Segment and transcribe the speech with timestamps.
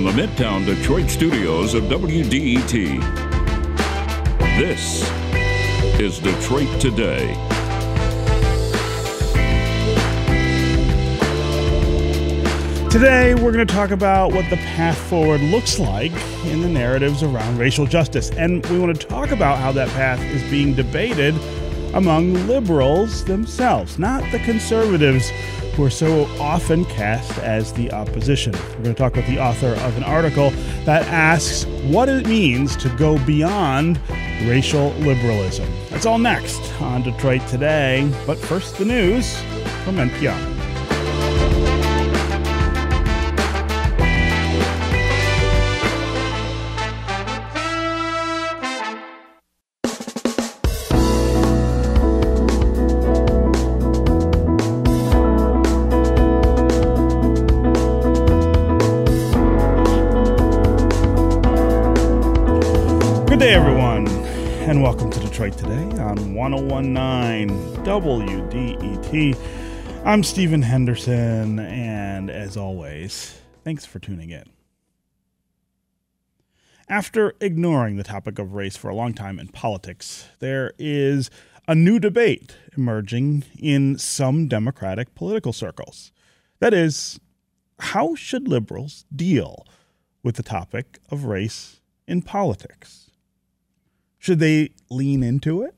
[0.00, 2.70] from the Midtown Detroit studios of WDET.
[4.58, 5.10] This
[6.00, 7.34] is Detroit Today.
[12.88, 16.12] Today, we're going to talk about what the path forward looks like
[16.46, 18.30] in the narratives around racial justice.
[18.30, 21.34] And we want to talk about how that path is being debated
[21.92, 25.30] among liberals themselves, not the conservatives
[25.80, 28.52] who are so often cast as the opposition.
[28.52, 30.50] We're going to talk with the author of an article
[30.84, 33.98] that asks what it means to go beyond
[34.44, 35.66] racial liberalism.
[35.88, 38.12] That's all next on Detroit Today.
[38.26, 39.34] But first, the news
[39.84, 40.59] from NPR.
[65.00, 67.48] Welcome to Detroit Today on 1019
[67.86, 69.38] WDET.
[70.04, 74.44] I'm Stephen Henderson, and as always, thanks for tuning in.
[76.86, 81.30] After ignoring the topic of race for a long time in politics, there is
[81.66, 86.12] a new debate emerging in some Democratic political circles.
[86.58, 87.18] That is,
[87.78, 89.66] how should liberals deal
[90.22, 93.09] with the topic of race in politics?
[94.20, 95.74] Should they lean into it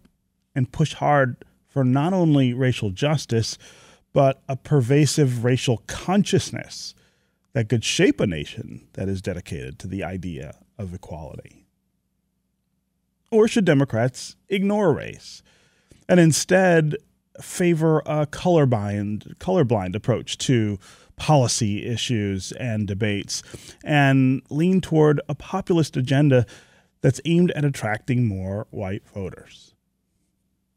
[0.55, 1.37] and push hard
[1.69, 3.57] for not only racial justice,
[4.13, 6.95] but a pervasive racial consciousness
[7.53, 11.65] that could shape a nation that is dedicated to the idea of equality?
[13.31, 15.43] Or should Democrats ignore race
[16.09, 16.97] and instead
[17.41, 20.79] favor a colorblind, colorblind approach to
[21.15, 23.43] policy issues and debates
[23.85, 26.45] and lean toward a populist agenda
[27.03, 29.75] that's aimed at attracting more white voters.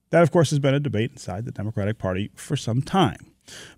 [0.09, 3.31] That, of course, has been a debate inside the Democratic Party for some time.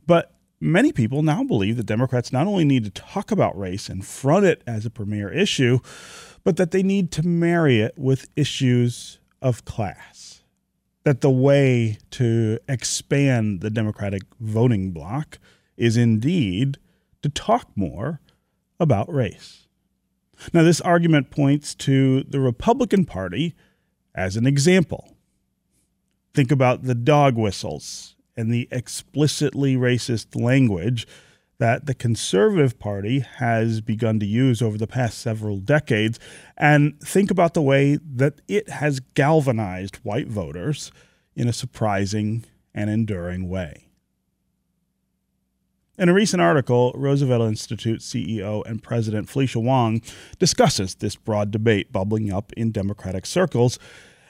[0.05, 4.05] But many people now believe that Democrats not only need to talk about race and
[4.05, 5.79] front it as a premier issue,
[6.43, 10.43] but that they need to marry it with issues of class.
[11.03, 15.39] That the way to expand the Democratic voting bloc
[15.77, 16.77] is indeed
[17.21, 18.19] to talk more
[18.79, 19.66] about race.
[20.53, 23.55] Now, this argument points to the Republican Party
[24.15, 25.15] as an example.
[26.33, 31.07] Think about the dog whistles and the explicitly racist language
[31.59, 36.19] that the Conservative Party has begun to use over the past several decades,
[36.55, 40.91] and think about the way that it has galvanized white voters
[41.35, 43.86] in a surprising and enduring way.
[45.99, 49.99] In a recent article, Roosevelt Institute CEO and President Felicia Wong
[50.37, 53.79] discusses this broad debate bubbling up in Democratic circles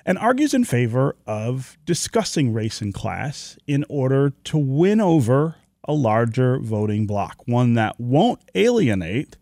[0.06, 5.92] and argues in favor of discussing race and class in order to win over a
[5.92, 9.36] larger voting bloc, one that won't alienate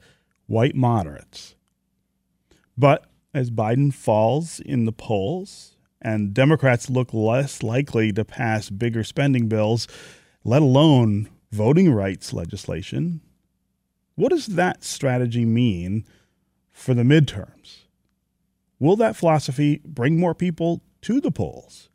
[0.48, 1.54] white moderates.
[2.76, 3.06] But
[3.36, 9.48] as Biden falls in the polls and Democrats look less likely to pass bigger spending
[9.48, 9.88] bills,
[10.44, 13.22] let alone voting rights legislation.
[14.16, 16.06] What does that strategy mean
[16.72, 17.86] for the midterms?
[18.80, 21.90] Will that philosophy bring more people to the polls?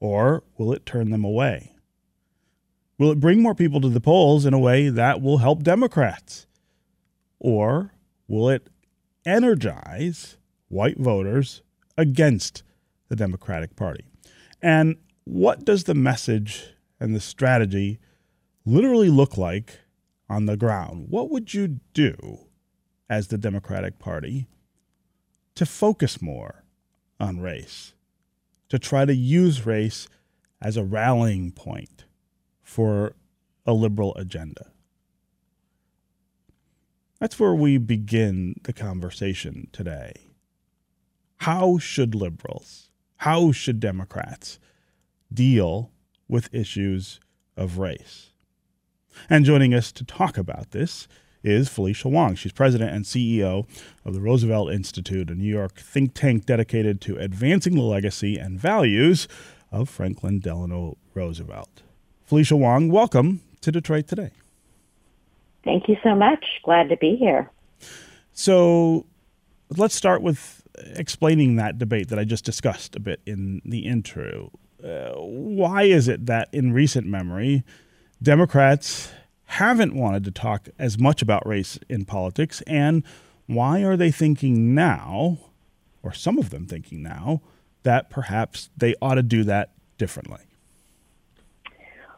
[0.00, 1.76] Or will it turn them away?
[2.98, 6.46] Will it bring more people to the polls in a way that will help Democrats?
[7.38, 7.92] Or
[8.26, 8.68] will it
[9.24, 10.36] energize
[10.68, 11.62] white voters
[11.96, 12.64] against
[13.08, 14.04] the Democratic Party?
[14.60, 17.98] And what does the message and the strategy
[18.64, 19.80] literally look like
[20.28, 21.06] on the ground?
[21.08, 22.46] What would you do
[23.08, 24.48] as the Democratic Party
[25.54, 26.64] to focus more
[27.20, 27.94] on race,
[28.68, 30.08] to try to use race
[30.60, 32.04] as a rallying point
[32.62, 33.14] for
[33.66, 34.70] a liberal agenda?
[37.20, 40.12] That's where we begin the conversation today.
[41.38, 44.58] How should liberals, how should Democrats
[45.32, 45.90] deal
[46.28, 47.20] with issues
[47.56, 48.33] of race?
[49.28, 51.08] And joining us to talk about this
[51.42, 52.34] is Felicia Wong.
[52.34, 53.66] She's president and CEO
[54.04, 58.58] of the Roosevelt Institute, a New York think tank dedicated to advancing the legacy and
[58.58, 59.28] values
[59.70, 61.82] of Franklin Delano Roosevelt.
[62.24, 64.30] Felicia Wong, welcome to Detroit Today.
[65.64, 66.44] Thank you so much.
[66.62, 67.50] Glad to be here.
[68.32, 69.06] So
[69.76, 70.62] let's start with
[70.96, 74.50] explaining that debate that I just discussed a bit in the intro.
[74.82, 77.64] Uh, why is it that in recent memory,
[78.24, 79.12] Democrats
[79.44, 83.04] haven't wanted to talk as much about race in politics, and
[83.46, 85.38] why are they thinking now,
[86.02, 87.42] or some of them thinking now,
[87.82, 90.40] that perhaps they ought to do that differently?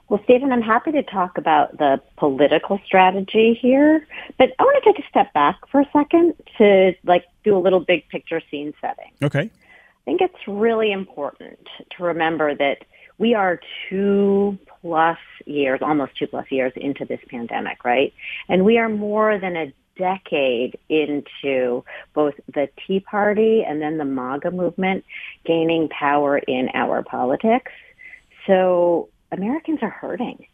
[0.08, 4.06] Well, Stephen, I'm happy to talk about the political strategy here,
[4.38, 7.58] but I want to take a step back for a second to like do a
[7.58, 9.10] little big picture scene setting.
[9.20, 9.50] Okay.
[9.50, 11.58] I think it's really important
[11.96, 12.84] to remember that
[13.18, 18.12] we are two plus years, almost two plus years into this pandemic, right?
[18.48, 21.82] And we are more than a decade into
[22.14, 25.04] both the Tea Party and then the MAGA movement
[25.44, 27.72] gaining power in our politics.
[28.46, 30.46] So Americans are hurting.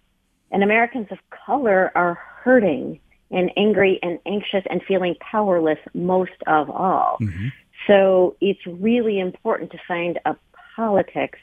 [0.51, 3.01] And Americans of color are hurting
[3.31, 7.17] and angry and anxious and feeling powerless most of all.
[7.21, 7.49] Mm-hmm.
[7.87, 10.37] So it's really important to find a
[10.77, 11.39] politics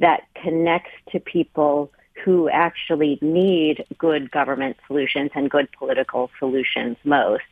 [0.00, 1.90] that connects to people
[2.24, 7.44] who actually need good government solutions and good political solutions most.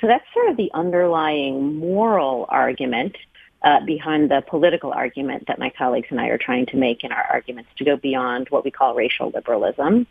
[0.00, 3.16] So that's sort of the underlying moral argument
[3.62, 7.12] uh, behind the political argument that my colleagues and I are trying to make in
[7.12, 10.06] our arguments to go beyond what we call racial liberalism.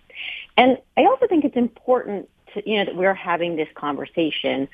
[0.57, 2.29] And I also think it's important
[2.65, 4.67] you know, that we're having this conversation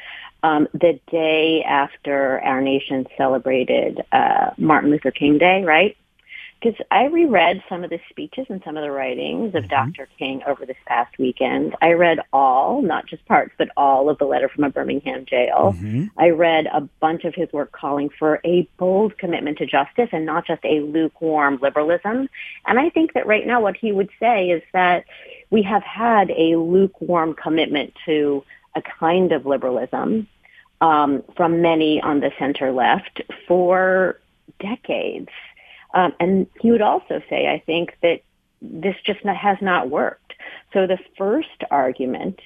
[0.43, 5.97] um, the day after our nation celebrated uh, Martin Luther King Day, right?
[6.61, 9.91] Because I reread some of the speeches and some of the writings of mm-hmm.
[9.91, 10.07] Dr.
[10.19, 11.75] King over this past weekend.
[11.81, 15.73] I read all, not just parts, but all of the letter from a Birmingham jail.
[15.75, 16.05] Mm-hmm.
[16.17, 20.25] I read a bunch of his work calling for a bold commitment to justice and
[20.25, 22.29] not just a lukewarm liberalism.
[22.67, 25.05] And I think that right now what he would say is that
[25.49, 28.43] we have had a lukewarm commitment to
[28.75, 30.27] a kind of liberalism
[30.79, 34.19] um, from many on the center left for
[34.59, 35.29] decades.
[35.93, 38.21] Um, and he would also say, I think, that
[38.61, 40.33] this just not, has not worked.
[40.73, 42.39] So the first argument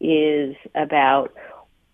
[0.00, 1.34] is about,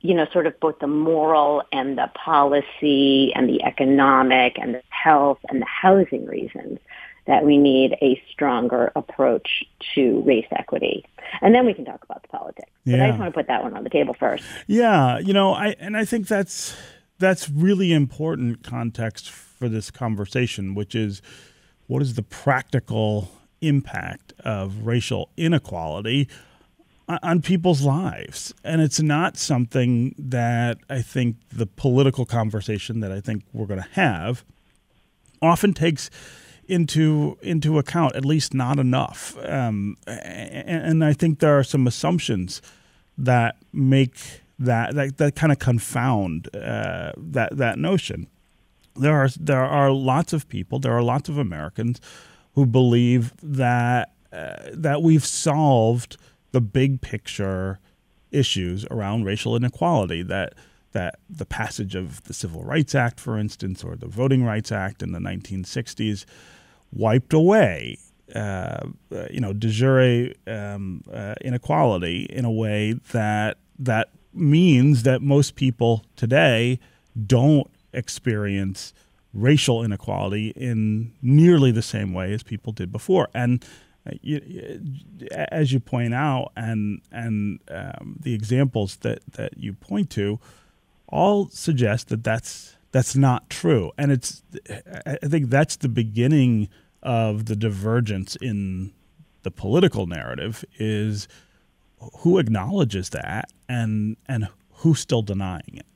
[0.01, 4.83] you know, sort of both the moral and the policy and the economic and the
[4.91, 6.79] health and the housing reasons
[7.27, 9.65] that we need a stronger approach
[9.95, 11.07] to race equity.
[11.41, 12.71] And then we can talk about the politics.
[12.85, 13.05] But yeah.
[13.05, 14.45] I just want to put that one on the table first.
[14.67, 16.77] Yeah, you know, I and I think that's
[17.19, 21.23] that's really important context for this conversation, which is
[21.87, 23.31] what is the practical
[23.61, 26.29] impact of racial inequality
[27.23, 28.55] on people's lives.
[28.65, 33.83] And it's not something that I think the political conversation that I think we're going
[33.83, 34.45] to have
[35.43, 36.09] often takes
[36.67, 39.37] into into account, at least not enough.
[39.45, 42.63] Um, and, and, I think there are some assumptions
[43.19, 44.17] that make
[44.59, 48.29] that that, that kind of confound uh, that that notion
[48.97, 52.01] there are there are lots of people, there are lots of Americans
[52.55, 56.17] who believe that uh, that we've solved
[56.53, 57.79] the big picture
[58.31, 60.55] issues around racial inequality that
[60.93, 65.03] that the passage of the Civil Rights Act, for instance, or the Voting Rights Act
[65.03, 66.25] in the 1960s,
[66.93, 67.99] wiped away,
[68.33, 68.87] uh,
[69.29, 75.57] you know, de jure um, uh, inequality in a way that that means that most
[75.57, 76.79] people today
[77.27, 78.93] don't experience
[79.33, 83.29] racial inequality in nearly the same way as people did before.
[83.35, 83.65] And
[84.07, 84.81] uh, you,
[85.33, 90.39] as you point out, and and um, the examples that, that you point to,
[91.09, 93.93] all suggest that that's that's not true.
[93.99, 94.43] And it's
[95.07, 96.69] I think that's the beginning
[97.03, 98.93] of the divergence in
[99.43, 101.29] the political narrative is
[102.19, 105.87] who acknowledges that and and who's still denying it.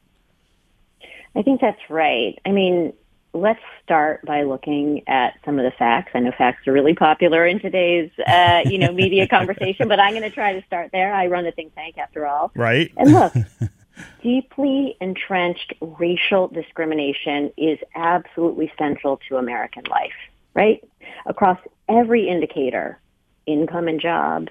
[1.38, 2.36] I think that's right.
[2.44, 2.92] I mean,
[3.32, 6.10] let's start by looking at some of the facts.
[6.14, 10.12] I know facts are really popular in today's, uh, you know, media conversation, but I'm
[10.12, 11.14] going to try to start there.
[11.14, 12.50] I run a think tank after all.
[12.56, 12.90] Right.
[12.96, 13.32] And look,
[14.22, 20.18] deeply entrenched racial discrimination is absolutely central to American life,
[20.54, 20.82] right?
[21.26, 22.98] Across every indicator,
[23.46, 24.50] income and jobs,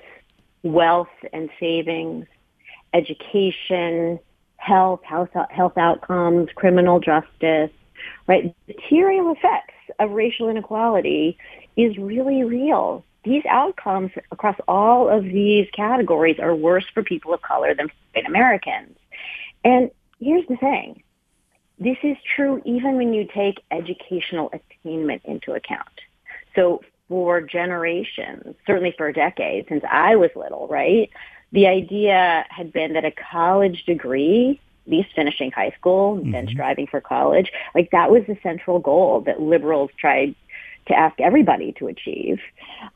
[0.63, 2.27] wealth and savings,
[2.93, 4.19] education,
[4.57, 7.71] health, health, health outcomes, criminal justice,
[8.27, 8.53] right?
[8.67, 11.37] Material effects of racial inequality
[11.75, 13.03] is really real.
[13.23, 18.25] These outcomes across all of these categories are worse for people of color than white
[18.25, 18.97] Americans.
[19.63, 21.03] And here's the thing.
[21.79, 25.87] This is true even when you take educational attainment into account.
[26.55, 31.09] So for generations, certainly for decades, since I was little, right?
[31.51, 36.31] The idea had been that a college degree, at least finishing high school, mm-hmm.
[36.31, 40.35] then striving for college, like that was the central goal that liberals tried
[40.87, 42.39] to ask everybody to achieve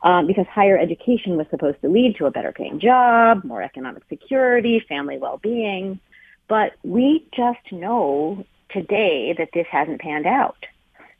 [0.02, 4.02] um, because higher education was supposed to lead to a better paying job, more economic
[4.08, 6.00] security, family well-being.
[6.48, 10.66] But we just know today that this hasn't panned out.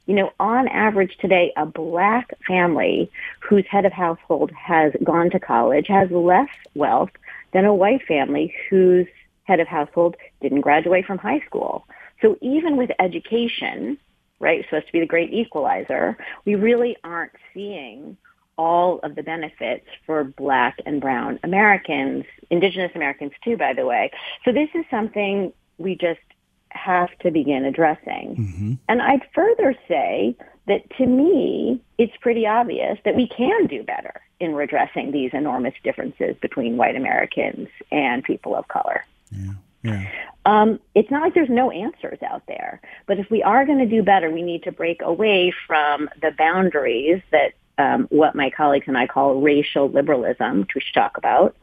[0.07, 3.11] You know, on average today, a black family
[3.41, 7.11] whose head of household has gone to college has less wealth
[7.53, 9.07] than a white family whose
[9.45, 11.85] head of household didn't graduate from high school.
[12.21, 13.99] So even with education,
[14.39, 18.17] right, supposed to be the great equalizer, we really aren't seeing
[18.59, 24.11] all of the benefits for black and brown Americans, indigenous Americans too, by the way.
[24.45, 26.21] So this is something we just
[26.69, 28.37] have to begin addressing.
[28.37, 28.73] Mm-hmm.
[28.89, 34.21] And I'd further say that to me, it's pretty obvious that we can do better
[34.41, 39.05] in redressing these enormous differences between white Americans and people of color.
[39.31, 39.53] Yeah.
[39.83, 40.07] Yeah.
[40.47, 43.87] Um, it's not like there's no answers out there, but if we are going to
[43.87, 48.87] do better, we need to break away from the boundaries that um, what my colleagues
[48.87, 51.57] and I call racial liberalism, which we should talk about.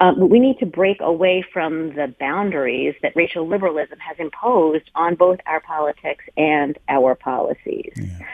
[0.00, 5.14] Um, we need to break away from the boundaries that racial liberalism has imposed on
[5.14, 7.92] both our politics and our policies.
[7.96, 8.26] Yeah.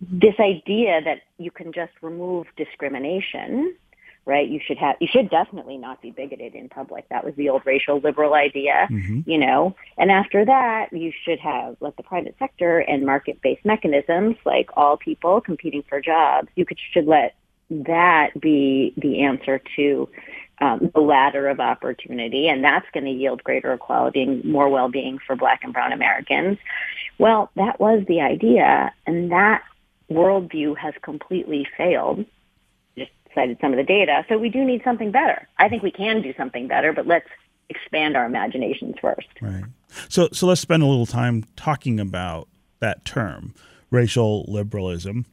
[0.00, 3.74] This idea that you can just remove discrimination
[4.28, 4.46] right?
[4.46, 7.08] You should have, you should definitely not be bigoted in public.
[7.08, 9.20] That was the old racial liberal idea, mm-hmm.
[9.24, 9.74] you know.
[9.96, 14.98] And after that, you should have let the private sector and market-based mechanisms, like all
[14.98, 17.36] people competing for jobs, you could, should let
[17.70, 20.08] that be the answer to
[20.60, 25.18] um, the ladder of opportunity, and that's going to yield greater equality and more well-being
[25.26, 26.58] for Black and Brown Americans.
[27.18, 29.62] Well, that was the idea, and that
[30.10, 32.24] worldview has completely failed
[32.96, 34.24] Just cited some of the data.
[34.28, 35.46] So we do need something better.
[35.58, 37.28] I think we can do something better, but let's
[37.68, 39.28] expand our imaginations first.
[39.40, 39.64] Right.
[40.08, 42.48] So so let's spend a little time talking about
[42.80, 43.54] that term,
[43.90, 45.26] racial liberalism.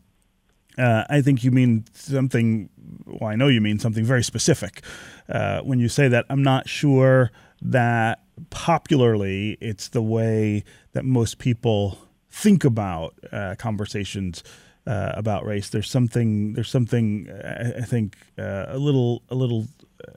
[0.78, 2.70] Uh, I think you mean something.
[3.06, 4.84] Well, I know you mean something very specific
[5.30, 6.26] uh, when you say that.
[6.30, 10.64] I'm not sure that popularly it's the way
[10.94, 11.98] that most people
[12.30, 14.44] think about uh, conversations
[14.86, 15.70] uh, about race.
[15.70, 19.68] There's something there's something I, I think uh, a little a little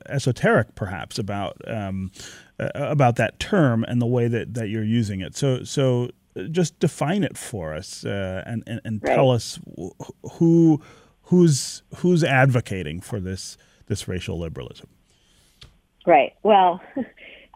[0.08, 2.10] esoteric perhaps about um,
[2.58, 5.36] uh, about that term and the way that, that you're using it.
[5.36, 6.10] So so
[6.50, 9.14] just define it for us uh, and and, and right.
[9.14, 9.58] tell us
[10.32, 10.80] who
[11.24, 14.88] who's who's advocating for this this racial liberalism.
[16.06, 16.32] Right.
[16.42, 16.80] Well,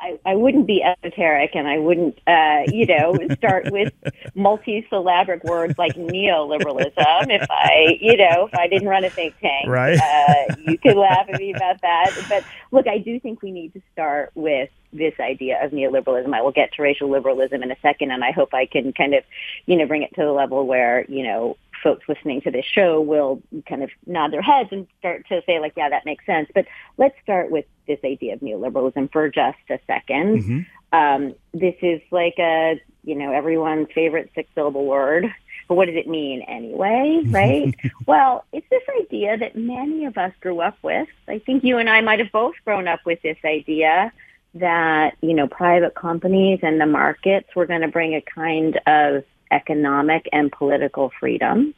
[0.02, 3.92] I, I wouldn't be esoteric and I wouldn't, uh, you know, start with
[4.34, 9.68] multi-syllabic words like neoliberalism if I, you know, if I didn't run a think tank.
[9.68, 9.96] Right.
[9.96, 12.10] Uh, you could laugh at me about that.
[12.28, 16.34] But look, I do think we need to start with this idea of neoliberalism.
[16.34, 19.14] I will get to racial liberalism in a second, and I hope I can kind
[19.14, 19.22] of,
[19.66, 23.00] you know, bring it to the level where, you know, folks listening to this show
[23.00, 26.48] will kind of nod their heads and start to say like, yeah, that makes sense.
[26.54, 26.66] But
[26.96, 30.96] let's start with this idea of neoliberalism for just a 2nd mm-hmm.
[30.96, 35.26] um, this is like a, you know, everyone's favorite six syllable word.
[35.68, 37.74] But what does it mean anyway, right?
[38.06, 41.08] well, it's this idea that many of us grew up with.
[41.28, 44.12] I think you and I might have both grown up with this idea
[44.54, 49.24] that, you know, private companies and the markets were going to bring a kind of
[49.50, 51.74] economic and political freedom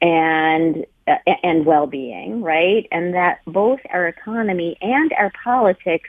[0.00, 2.86] and and well-being, right?
[2.90, 6.08] And that both our economy and our politics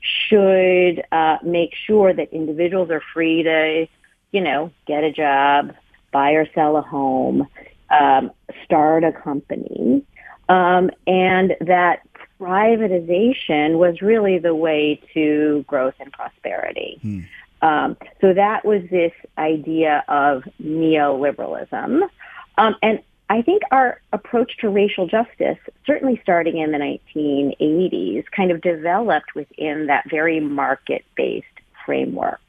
[0.00, 3.86] should uh, make sure that individuals are free to,
[4.30, 5.74] you know, get a job,
[6.12, 7.48] buy or sell a home,
[7.90, 8.30] um,
[8.64, 10.04] start a company,
[10.48, 12.02] um, and that
[12.40, 16.98] privatization was really the way to growth and prosperity.
[17.02, 17.20] Hmm.
[17.60, 22.08] Um, so that was this idea of neoliberalism.
[22.56, 28.50] Um, and I think our approach to racial justice, certainly starting in the 1980s, kind
[28.50, 31.46] of developed within that very market-based
[31.84, 32.40] framework.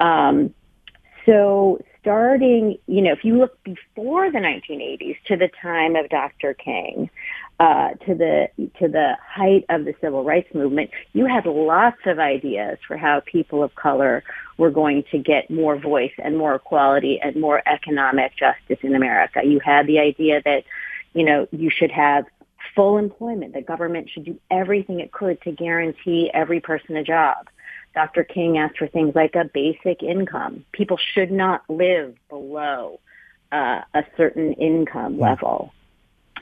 [0.00, 0.52] Um,
[1.26, 6.54] so starting, you know, if you look before the 1980s to the time of Dr.
[6.54, 7.08] King,
[7.60, 12.18] uh, to the to the height of the civil rights movement, you had lots of
[12.18, 14.24] ideas for how people of color
[14.58, 19.40] were going to get more voice and more equality and more economic justice in America.
[19.44, 20.64] You had the idea that,
[21.12, 22.24] you know, you should have
[22.74, 23.54] full employment.
[23.54, 27.48] The government should do everything it could to guarantee every person a job.
[27.94, 28.24] Dr.
[28.24, 30.64] King asked for things like a basic income.
[30.72, 32.98] People should not live below
[33.52, 35.72] uh, a certain income level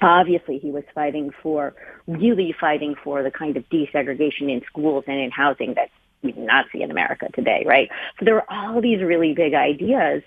[0.06, 1.74] obviously he was fighting for,
[2.06, 5.90] really fighting for the kind of desegregation in schools and in housing that's
[6.22, 7.90] we do not see in America today, right?
[8.18, 10.22] So there were all these really big ideas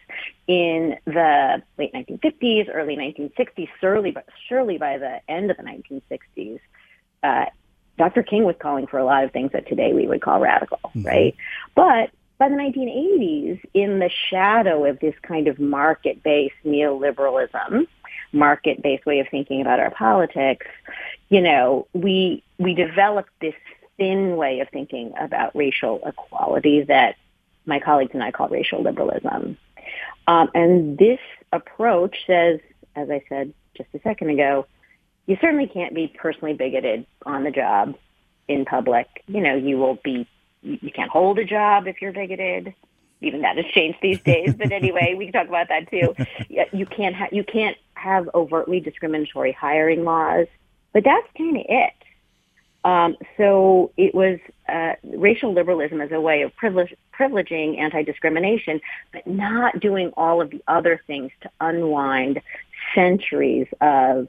[0.48, 6.60] in the late 1950s, early 1960s, surely, but surely by the end of the 1960s,
[7.24, 7.46] uh,
[7.98, 8.24] Dr.
[8.24, 11.04] King was calling for a lot of things that today we would call radical, mm-hmm.
[11.04, 11.36] right?
[11.76, 17.88] But by the 1980s, in the shadow of this kind of market-based neoliberalism,
[18.36, 20.68] market-based way of thinking about our politics,
[21.30, 23.56] you know, we we developed this
[23.98, 27.16] thin way of thinking about racial equality that
[27.66, 29.58] my colleagues and I call racial liberalism.
[30.28, 31.20] Um, and this
[31.52, 32.60] approach says,
[32.96, 34.68] as I said just a second ago,
[35.26, 37.96] you certainly can't be personally bigoted on the job
[38.48, 39.08] in public.
[39.28, 40.28] You know, you will be,
[40.62, 42.74] you can't hold a job if you're bigoted.
[43.26, 44.54] Even that has changed these days.
[44.54, 46.16] But anyway, we can talk about that too.
[46.72, 50.48] You can't ha- you can't have overtly discriminatory hiring laws.
[50.94, 51.94] But that's kind of it.
[52.86, 54.40] Um, so it was
[54.70, 58.80] uh, racial liberalism as a way of privilege, privileging anti-discrimination,
[59.12, 62.42] but not doing all of the other things to unwind
[62.94, 64.28] centuries of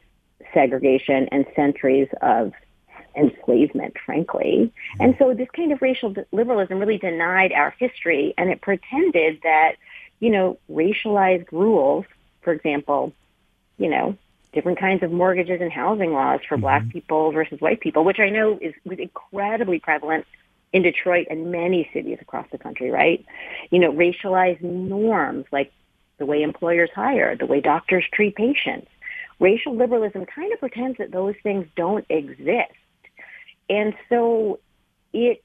[0.55, 2.53] segregation and centuries of
[3.17, 4.73] enslavement, frankly.
[5.01, 9.77] And so this kind of racial liberalism really denied our history and it pretended that,
[10.21, 12.05] you know, racialized rules,
[12.43, 13.13] for example,
[13.79, 14.17] you know,
[14.53, 16.63] different kinds of mortgages and housing laws for mm-hmm.
[16.63, 20.27] black people versus white people, which I know is was incredibly prevalent
[20.73, 23.25] in Detroit and many cities across the country, right?
[23.71, 25.73] You know, racialized norms like
[26.19, 28.89] the way employers hire, the way doctors treat patients.
[29.39, 32.73] Racial liberalism kind of pretends that those things don't exist.
[33.69, 34.61] And so
[35.13, 35.43] it,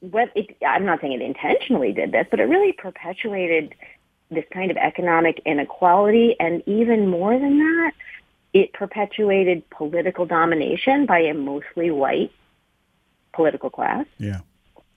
[0.00, 3.74] what it, I'm not saying it intentionally did this, but it really perpetuated
[4.30, 7.92] this kind of economic inequality, and even more than that,
[8.54, 12.32] it perpetuated political domination by a mostly white
[13.32, 14.06] political class.
[14.18, 14.40] Yeah.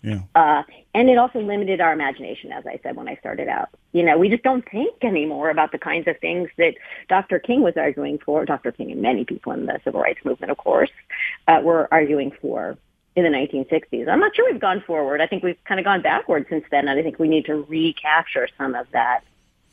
[0.05, 0.21] Yeah.
[0.35, 0.62] Uh,
[0.93, 3.69] and it also limited our imagination, as I said when I started out.
[3.91, 6.75] You know, we just don't think anymore about the kinds of things that
[7.09, 7.39] Dr.
[7.39, 8.45] King was arguing for.
[8.45, 8.71] Dr.
[8.71, 10.91] King and many people in the civil rights movement, of course,
[11.47, 12.77] uh, were arguing for
[13.15, 14.08] in the 1960s.
[14.08, 15.21] I'm not sure we've gone forward.
[15.21, 17.56] I think we've kind of gone backward since then, and I think we need to
[17.56, 19.21] recapture some of that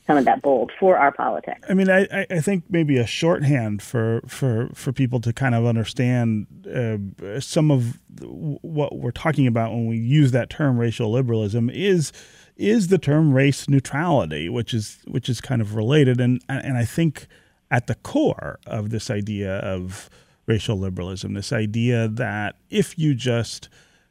[0.07, 1.67] some of that bold for our politics.
[1.69, 5.65] I mean, I, I think maybe a shorthand for for for people to kind of
[5.65, 11.71] understand uh, some of what we're talking about when we use that term racial liberalism
[11.71, 12.13] is
[12.57, 16.85] is the term race neutrality, which is which is kind of related, and and I
[16.85, 17.27] think
[17.71, 20.11] at the core of this idea of
[20.47, 23.69] racial liberalism, this idea that if you just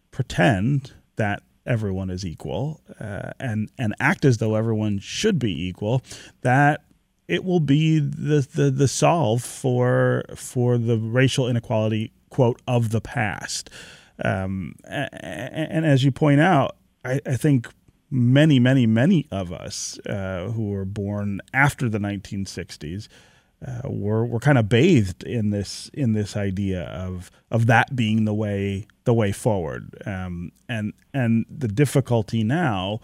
[0.10, 6.04] pretend that everyone is equal uh, and and act as though everyone should be equal,
[6.42, 6.84] that
[7.28, 13.02] it will be the, the the solve for for the racial inequality quote of the
[13.02, 13.70] past.
[14.24, 15.10] Um, and,
[15.72, 17.68] and, as you point out, I, I think
[18.12, 23.08] many, many, many of us uh, who were born after the 1960s
[23.66, 28.26] uh, we're we're kind of bathed in this in this idea of of that being
[28.26, 29.96] the way the way forward.
[30.06, 33.02] Um, and and the difficulty now,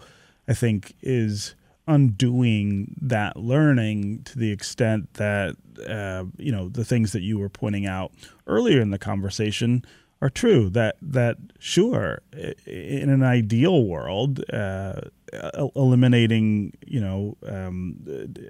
[0.48, 1.54] I think, is
[1.86, 5.56] undoing that learning to the extent that
[5.88, 8.12] uh, you know the things that you were pointing out
[8.46, 9.84] earlier in the conversation
[10.20, 10.68] are true.
[10.70, 12.22] That that sure,
[12.66, 15.00] in an ideal world, uh,
[15.76, 17.96] eliminating you know um,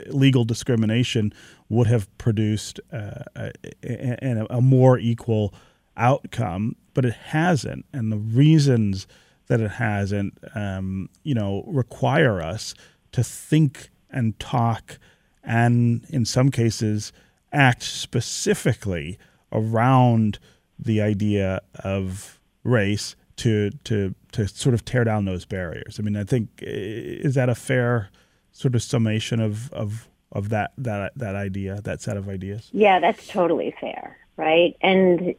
[0.06, 1.32] legal discrimination
[1.68, 3.52] would have produced uh, a,
[3.82, 5.52] a, a, more equal
[5.96, 9.06] outcome, but it hasn't, and the reasons
[9.48, 12.74] that it hasn't, um, you know, require us
[13.12, 14.98] to think and talk,
[15.42, 17.12] and in some cases,
[17.52, 19.18] act specifically
[19.52, 20.38] around
[20.78, 25.98] the idea of race to to to sort of tear down those barriers.
[25.98, 28.10] I mean, I think is that a fair
[28.52, 32.70] sort of summation of of of that that that idea, that set of ideas?
[32.72, 34.76] Yeah, that's totally fair, right?
[34.80, 35.34] And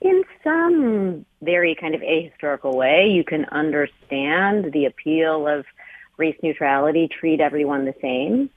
[0.00, 5.64] in some very kind of ahistorical way, you can understand the appeal of
[6.16, 8.50] race neutrality, treat everyone the same.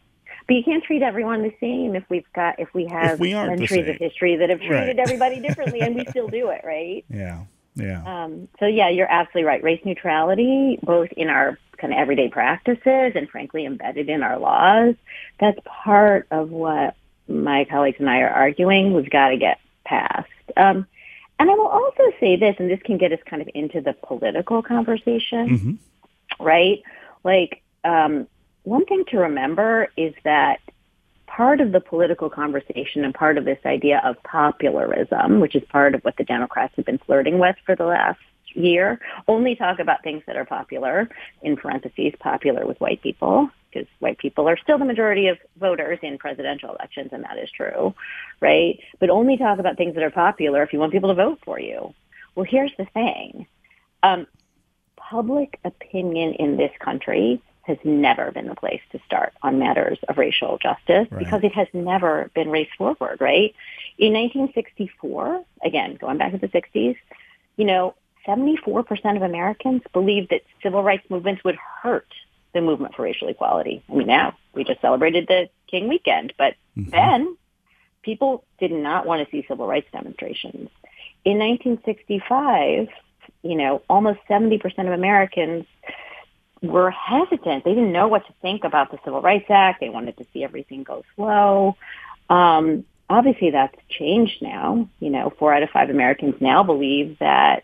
[0.47, 3.31] But you can't treat everyone the same if we've got if we have if we
[3.31, 4.99] centuries of history that have treated right.
[4.99, 7.03] everybody differently, and we still do it, right?
[7.10, 7.43] Yeah,
[7.75, 8.03] yeah.
[8.05, 9.62] Um, so yeah, you're absolutely right.
[9.62, 14.95] Race neutrality, both in our kind of everyday practices and frankly embedded in our laws,
[15.39, 16.95] that's part of what
[17.27, 18.93] my colleagues and I are arguing.
[18.93, 20.29] We've got to get past.
[20.55, 20.88] Um,
[21.39, 23.93] and I will also say this, and this can get us kind of into the
[23.93, 26.43] political conversation, mm-hmm.
[26.43, 26.81] right?
[27.23, 28.27] Like, um,
[28.67, 30.60] one thing to remember is that
[31.25, 35.95] part of the political conversation and part of this idea of popularism, which is part
[35.95, 38.19] of what the Democrats have been flirting with for the last
[38.53, 41.10] year, only talk about things that are popular,
[41.41, 45.99] in parentheses, popular with white people, because white people are still the majority of voters
[46.01, 47.93] in presidential elections, and that is true,
[48.41, 48.80] right?
[48.99, 51.58] But only talk about things that are popular if you want people to vote for
[51.60, 51.93] you.
[52.36, 53.47] Well, here's the thing.
[54.03, 54.27] Um,
[54.97, 60.17] public opinion in this country has never been the place to start on matters of
[60.17, 61.19] racial justice right.
[61.19, 63.53] because it has never been race forward, right?
[63.97, 66.95] In 1964, again, going back to the 60s,
[67.58, 67.93] you know,
[68.25, 72.08] 74% of Americans believed that civil rights movements would hurt
[72.53, 73.84] the movement for racial equality.
[73.89, 76.89] I mean, now we just celebrated the King weekend, but mm-hmm.
[76.89, 77.38] then
[78.01, 80.69] people did not want to see civil rights demonstrations.
[81.25, 82.88] In 1965,
[83.43, 85.65] you know, almost 70% of Americans
[86.62, 87.63] were hesitant.
[87.63, 89.80] They didn't know what to think about the Civil Rights Act.
[89.80, 91.78] They wanted to see everything go slow.
[92.30, 94.89] Um, obviously, that's changed now.
[95.00, 97.63] You know, four out of five Americans now believe that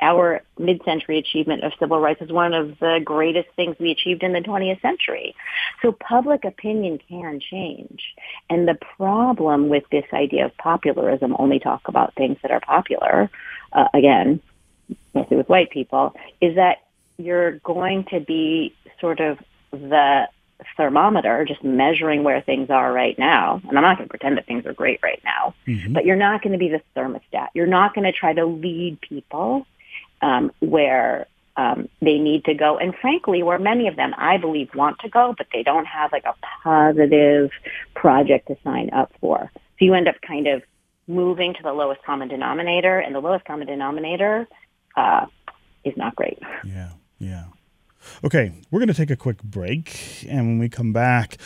[0.00, 4.32] our mid-century achievement of civil rights is one of the greatest things we achieved in
[4.32, 5.34] the 20th century.
[5.82, 8.00] So public opinion can change.
[8.48, 13.30] And the problem with this idea of popularism, only talk about things that are popular,
[13.72, 14.40] uh, again,
[15.14, 16.78] mostly with white people, is that
[17.24, 19.38] you're going to be sort of
[19.72, 20.28] the
[20.76, 23.60] thermometer, just measuring where things are right now.
[23.68, 25.92] And I'm not going to pretend that things are great right now, mm-hmm.
[25.92, 27.48] but you're not going to be the thermostat.
[27.54, 29.66] You're not going to try to lead people
[30.22, 34.74] um, where um, they need to go, and frankly, where many of them, I believe,
[34.74, 37.50] want to go, but they don't have like a positive
[37.94, 39.50] project to sign up for.
[39.54, 40.62] So you end up kind of
[41.06, 44.46] moving to the lowest common denominator, and the lowest common denominator
[44.96, 45.26] uh,
[45.84, 46.38] is not great.
[46.64, 46.90] Yeah.
[47.20, 47.44] Yeah.
[48.24, 50.24] Okay, we're going to take a quick break.
[50.26, 51.36] And when we come back,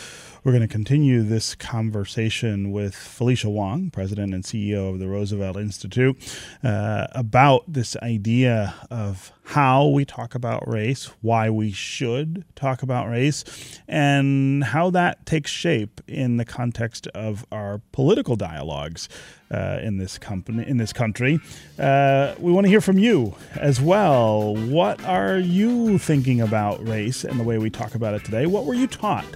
[0.45, 5.57] we're going to continue this conversation with Felicia Wong, President and CEO of the Roosevelt
[5.57, 6.17] Institute,
[6.63, 13.09] uh, about this idea of how we talk about race, why we should talk about
[13.09, 13.45] race,
[13.87, 19.09] and how that takes shape in the context of our political dialogues
[19.51, 21.39] uh, in this company in this country.
[21.79, 24.57] Uh, we want to hear from you as well.
[24.57, 28.47] What are you thinking about race and the way we talk about it today?
[28.47, 29.27] What were you taught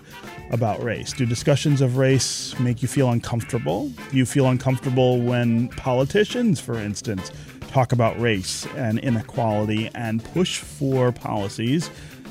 [0.51, 1.12] about race?
[1.12, 3.90] Do discussions of race make you feel uncomfortable?
[4.11, 7.31] Do you feel uncomfortable when politicians, for instance,
[7.68, 11.90] talk about race and inequality and push for policies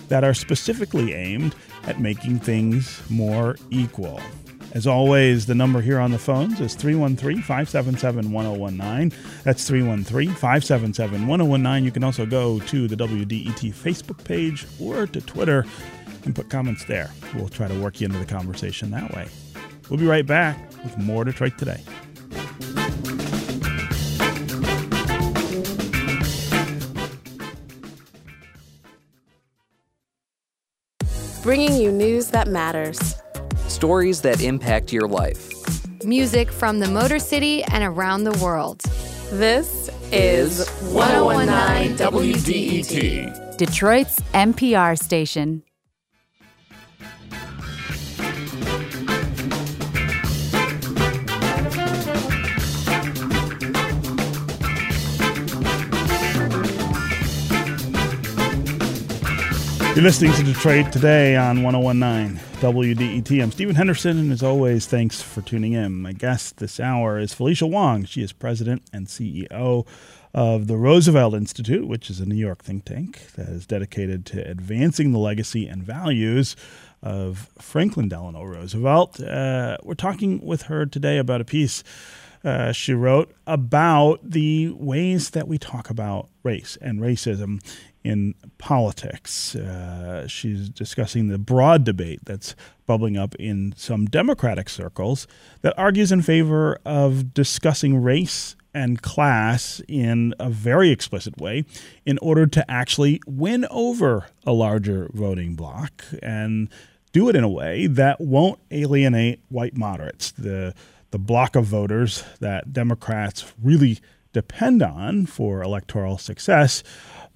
[0.09, 4.19] that are specifically aimed at making things more equal?
[4.73, 9.17] As always, the number here on the phones is 313 577 1019.
[9.43, 11.85] That's 313 577 1019.
[11.85, 15.65] You can also go to the WDET Facebook page or to Twitter
[16.25, 17.09] and put comments there.
[17.33, 19.27] We'll try to work you into the conversation that way.
[19.89, 21.81] We'll be right back with more Detroit Today.
[31.47, 33.15] Bringing you news that matters,
[33.69, 35.49] stories that impact your life,
[36.03, 38.81] music from the Motor City and around the world.
[39.31, 45.63] This is 1019 WDET, Detroit's NPR station.
[59.97, 63.41] You're listening to Detroit today on 1019 WDET.
[63.41, 66.03] I'm Stephen Henderson, and as always, thanks for tuning in.
[66.03, 68.05] My guest this hour is Felicia Wong.
[68.05, 69.87] She is president and CEO
[70.35, 74.47] of the Roosevelt Institute, which is a New York think tank that is dedicated to
[74.47, 76.55] advancing the legacy and values
[77.01, 79.19] of Franklin Delano Roosevelt.
[79.19, 81.83] Uh, we're talking with her today about a piece
[82.43, 87.61] uh, she wrote about the ways that we talk about race and racism
[88.07, 89.55] in politics.
[89.55, 95.27] Uh, she's discussing the broad debate that's bubbling up in some Democratic circles
[95.61, 101.65] that argues in favor of discussing race and class in a very explicit way
[102.05, 106.69] in order to actually win over a larger voting bloc and
[107.11, 110.73] do it in a way that won't alienate white moderates, the
[111.11, 113.97] the block of voters that Democrats really
[114.33, 116.83] depend on for electoral success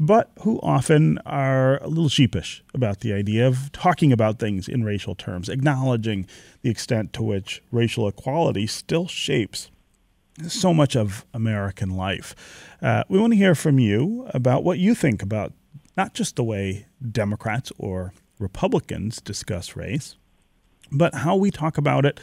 [0.02, 4.84] but who often are a little sheepish about the idea of talking about things in
[4.84, 6.26] racial terms, acknowledging
[6.64, 9.70] the extent to which racial equality still shapes
[10.48, 12.34] so much of American life.
[12.82, 15.54] Uh, we want to hear from you about what you think about
[15.96, 20.16] not just the way Democrats or Republicans discuss race,
[20.92, 22.20] but how we talk about it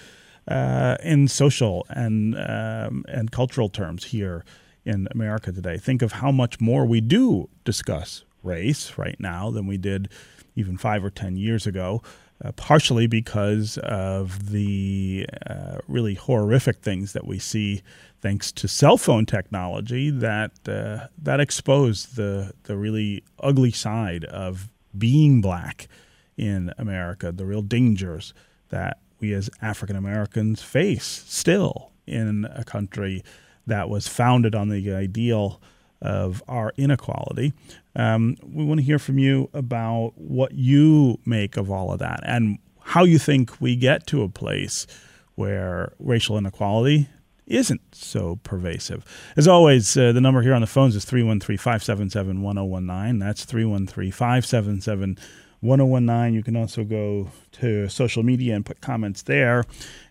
[0.48, 4.44] uh, in social and um, and cultural terms here
[4.88, 5.76] in America today.
[5.76, 10.08] Think of how much more we do discuss race right now than we did
[10.56, 12.02] even five or 10 years ago.
[12.42, 17.82] Uh, partially because of the uh, really horrific things that we see
[18.20, 24.70] thanks to cell phone technology that uh, that expose the the really ugly side of
[24.96, 25.88] being black
[26.36, 28.32] in America, the real dangers
[28.68, 33.24] that we as African Americans face still in a country
[33.68, 35.60] that was founded on the ideal
[36.00, 37.52] of our inequality.
[37.96, 42.20] Um, we want to hear from you about what you make of all of that
[42.24, 44.86] and how you think we get to a place
[45.34, 47.08] where racial inequality
[47.46, 49.04] isn't so pervasive.
[49.36, 53.18] As always, uh, the number here on the phones is 313 577 1019.
[53.18, 55.18] That's 313 577
[55.60, 56.34] 1019.
[56.34, 59.64] You can also go to social media and put comments there,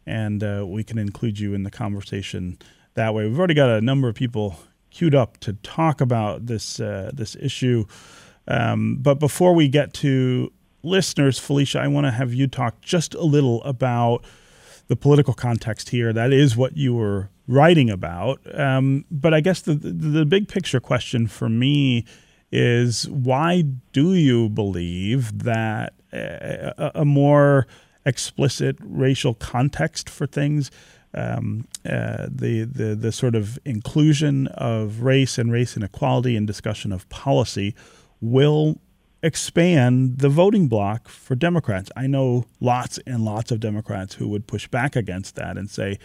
[0.06, 2.58] and uh, we can include you in the conversation
[2.98, 3.28] that way.
[3.28, 4.60] We've already got a number of people
[4.92, 7.86] queued up to talk about this uh, this issue.
[8.48, 10.52] Um, but before we get to
[10.84, 14.24] listeners, Felicia, I want to have you talk just a little about
[14.88, 16.14] the political context here.
[16.14, 18.40] That is what you were writing about.
[18.58, 22.06] Um, but I guess the, the, the big picture question for me
[22.52, 27.68] is why do you believe that a, a more
[28.06, 30.72] explicit racial context for things
[31.18, 36.92] um, uh, the, the the sort of inclusion of race and race inequality in discussion
[36.92, 37.76] of policy
[38.22, 38.80] will
[39.24, 41.90] expand the voting bloc for Democrats.
[41.96, 45.98] I know lots and lots of Democrats who would push back against that and say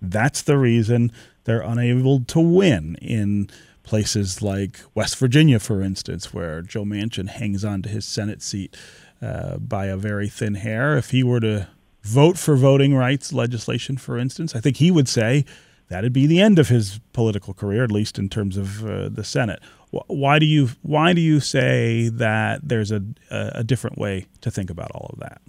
[0.00, 1.12] that's the reason
[1.44, 3.50] they're unable to win in
[3.82, 8.76] places like West Virginia, for instance, where Joe Manchin hangs on to his Senate seat
[9.20, 10.96] uh, by a very thin hair.
[10.96, 11.68] If he were to
[12.02, 15.44] vote for voting rights legislation, for instance, I think he would say
[15.88, 19.24] that'd be the end of his political career, at least in terms of uh, the
[19.24, 19.60] Senate.
[19.90, 24.70] Why do you why do you say that there's a a different way to think
[24.70, 25.42] about all of that?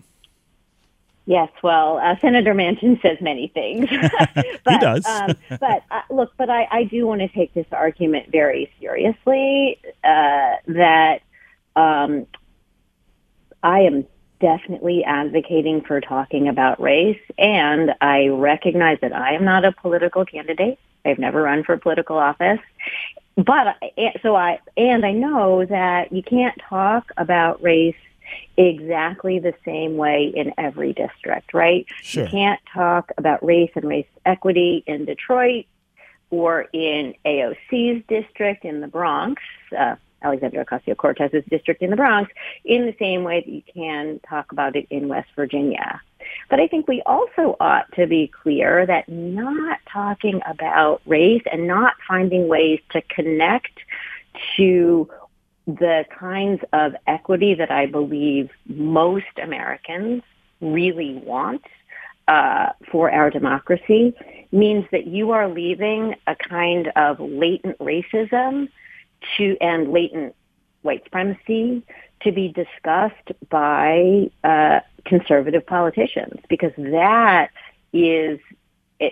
[1.26, 3.88] Yes, well, uh, Senator Manchin says many things.
[4.66, 5.06] but, he does.
[5.06, 9.80] um, but uh, look, but I, I do want to take this argument very seriously.
[10.04, 11.20] Uh, that
[11.76, 12.26] um,
[13.62, 14.08] I am
[14.42, 17.22] definitely advocating for talking about race.
[17.38, 20.80] And I recognize that I am not a political candidate.
[21.06, 22.60] I've never run for political office.
[23.36, 23.78] But
[24.22, 27.96] so I, and I know that you can't talk about race
[28.58, 31.86] exactly the same way in every district, right?
[32.02, 32.24] Sure.
[32.24, 35.66] You can't talk about race and race equity in Detroit
[36.30, 39.42] or in AOC's district in the Bronx.
[39.78, 42.32] Uh, Alexandria Ocasio-Cortez's district in the Bronx
[42.66, 46.02] in the same way that you can talk about it in West Virginia.
[46.50, 51.68] But I think we also ought to be clear that not talking about race and
[51.68, 53.80] not finding ways to connect
[54.58, 55.10] to
[55.68, 60.24] the kinds of equity that I believe most Americans
[60.60, 61.64] really want
[62.28, 64.14] uh, for our democracy
[64.52, 68.70] means that you are leaving a kind of latent racism
[69.38, 70.36] to and latent
[70.82, 71.84] white supremacy
[72.22, 77.50] to be discussed by uh, conservative politicians because that
[77.94, 78.40] is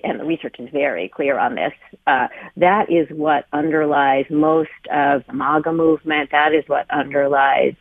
[0.03, 1.73] and the research is very clear on this.
[2.05, 6.29] Uh, that is what underlies most of the MAGA movement.
[6.31, 7.73] That is what underlies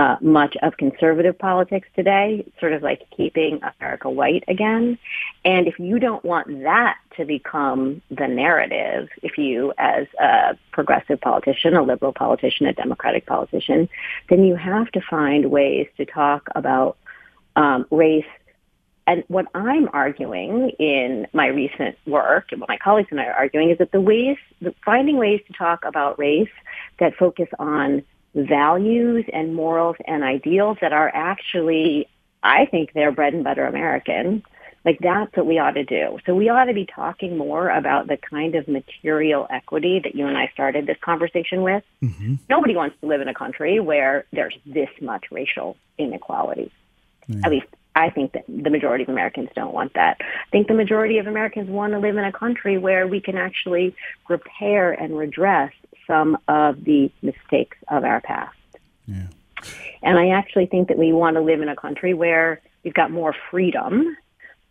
[0.00, 4.98] uh, much of conservative politics today, sort of like keeping America white again.
[5.44, 11.20] And if you don't want that to become the narrative, if you, as a progressive
[11.20, 13.90] politician, a liberal politician, a democratic politician,
[14.30, 16.96] then you have to find ways to talk about
[17.56, 18.24] um, race.
[19.06, 23.34] And what I'm arguing in my recent work, and what my colleagues and I are
[23.34, 24.38] arguing, is that the ways,
[24.82, 26.48] finding ways to talk about race
[27.00, 28.02] that focus on
[28.34, 32.08] values and morals and ideals that are actually,
[32.42, 34.42] I think they're bread and butter American.
[34.84, 36.18] Like that's what we ought to do.
[36.24, 40.26] So we ought to be talking more about the kind of material equity that you
[40.26, 41.84] and I started this conversation with.
[42.02, 42.36] Mm-hmm.
[42.48, 46.72] Nobody wants to live in a country where there's this much racial inequality.
[47.26, 47.40] Yeah.
[47.44, 50.18] At least I think that the majority of Americans don't want that.
[50.20, 53.36] I think the majority of Americans want to live in a country where we can
[53.36, 53.94] actually
[54.28, 55.72] repair and redress
[56.10, 58.56] some of the mistakes of our past.
[59.06, 59.28] Yeah.
[60.02, 63.10] And I actually think that we want to live in a country where we've got
[63.10, 64.16] more freedom.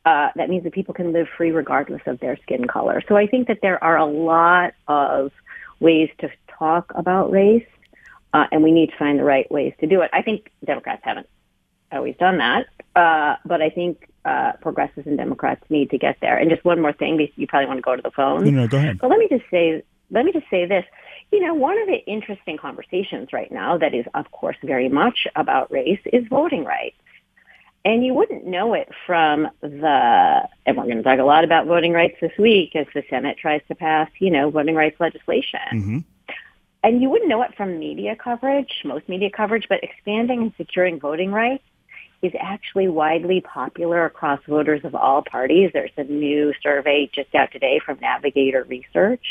[0.06, 3.02] Uh, that means that people can live free regardless of their skin color.
[3.08, 5.32] So I think that there are a lot of
[5.80, 7.68] ways to talk about race,
[8.34, 10.10] uh, and we need to find the right ways to do it.
[10.12, 11.28] I think Democrats haven't
[11.92, 16.38] always done that, uh, but I think uh, progressives and Democrats need to get there.
[16.38, 18.44] And just one more thing, you probably want to go to the phone.
[18.46, 18.98] No, no, go ahead.
[19.00, 20.86] But let me just say let me just say this.
[21.32, 25.28] You know, one of the interesting conversations right now that is, of course, very much
[25.36, 26.96] about race is voting rights.
[27.86, 31.66] And you wouldn't know it from the, and we're going to talk a lot about
[31.66, 35.60] voting rights this week as the Senate tries to pass, you know, voting rights legislation.
[35.72, 36.00] Mm-hmm.
[36.84, 41.00] And you wouldn't know it from media coverage, most media coverage, but expanding and securing
[41.00, 41.64] voting rights
[42.22, 45.72] is actually widely popular across voters of all parties.
[45.74, 49.24] There's a new survey just out today from Navigator Research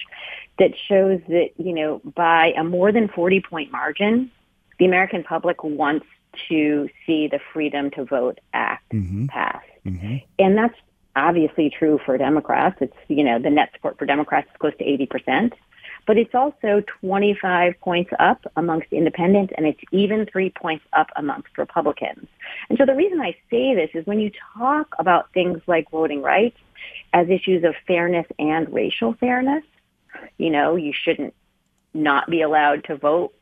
[0.59, 4.31] that shows that, you know, by a more than 40 point margin,
[4.79, 6.07] the American public wants
[6.48, 9.27] to see the Freedom to Vote Act mm-hmm.
[9.27, 9.62] pass.
[9.85, 10.16] Mm-hmm.
[10.38, 10.77] And that's
[11.14, 12.77] obviously true for Democrats.
[12.81, 15.53] It's, you know, the net support for Democrats is close to 80%
[16.09, 21.59] but it's also 25 points up amongst independents and it's even three points up amongst
[21.59, 22.27] Republicans.
[22.71, 26.23] And so the reason I say this is when you talk about things like voting
[26.23, 26.57] rights
[27.12, 29.64] as issues of fairness and racial fairness,
[30.38, 31.35] you know, you shouldn't
[31.92, 33.35] not be allowed to vote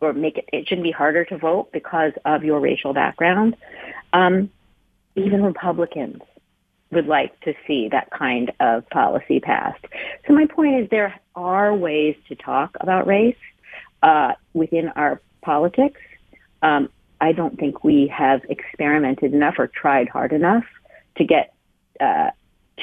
[0.00, 3.54] or make it, it shouldn't be harder to vote because of your racial background.
[4.12, 4.50] Um,
[5.14, 6.22] even Republicans
[6.90, 9.84] would like to see that kind of policy passed.
[10.26, 13.36] So my point is there are ways to talk about race
[14.02, 16.00] uh, within our politics.
[16.62, 16.88] Um,
[17.20, 20.64] I don't think we have experimented enough or tried hard enough
[21.16, 21.54] to get
[22.00, 22.30] uh,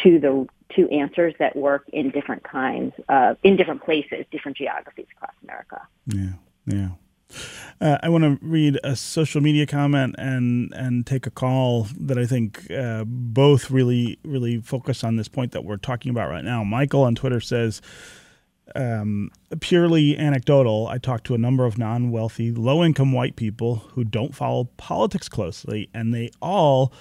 [0.04, 5.06] to the to answers that work in different kinds of in different places, different geographies
[5.16, 5.82] across America.
[6.08, 6.34] Yeah,
[6.66, 6.90] yeah.
[7.82, 12.18] Uh, I want to read a social media comment and and take a call that
[12.18, 16.44] I think uh, both really really focus on this point that we're talking about right
[16.44, 16.64] now.
[16.64, 17.82] Michael on Twitter says,
[18.76, 20.88] um, purely anecdotal.
[20.88, 25.90] I talked to a number of non-wealthy, low-income white people who don't follow politics closely,
[25.94, 26.94] and they all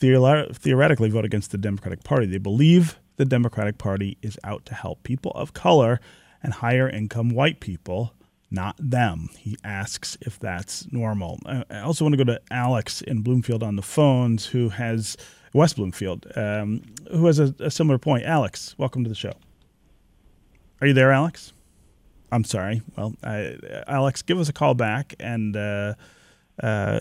[0.00, 2.26] theore- theoretically vote against the Democratic Party.
[2.26, 6.00] They believe the Democratic Party is out to help people of color
[6.42, 8.14] and higher income white people
[8.50, 9.28] not them.
[9.38, 11.38] He asks if that's normal.
[11.46, 15.16] I also want to go to Alex in Bloomfield on the phones, who has
[15.52, 18.24] West Bloomfield, um, who has a, a, similar point.
[18.24, 19.34] Alex, welcome to the show.
[20.80, 21.52] Are you there, Alex?
[22.30, 22.82] I'm sorry.
[22.96, 23.14] Well,
[23.86, 25.94] Alex, give us a call back, and uh,
[26.62, 27.00] uh,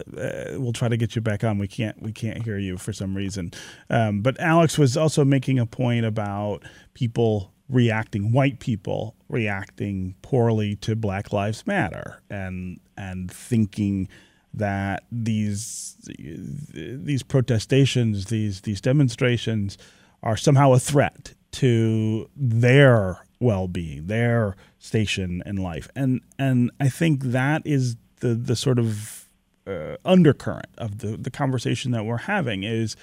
[0.53, 1.57] we'll try to get you back on.
[1.57, 3.51] We can't we can't hear you for some reason.
[3.89, 10.75] Um, but Alex was also making a point about people reacting white people reacting poorly
[10.77, 14.07] to Black Lives Matter and and thinking
[14.53, 19.77] that these these protestations, these these demonstrations
[20.23, 25.89] are somehow a threat to their well-being, their station in life.
[25.95, 29.29] And and I think that is the the sort of
[29.67, 32.95] uh, undercurrent of the the conversation that we're having is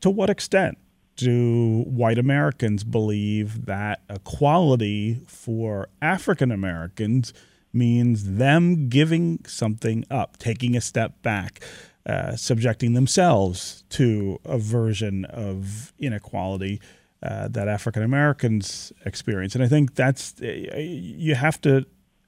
[0.00, 0.78] to what extent
[1.16, 7.32] do white Americans believe that equality for African Americans
[7.72, 11.62] means them giving something up, taking a step back,
[12.06, 16.80] uh, subjecting themselves to a version of inequality
[17.22, 19.54] uh, that African Americans experience?
[19.54, 21.86] And I think that's uh, you have to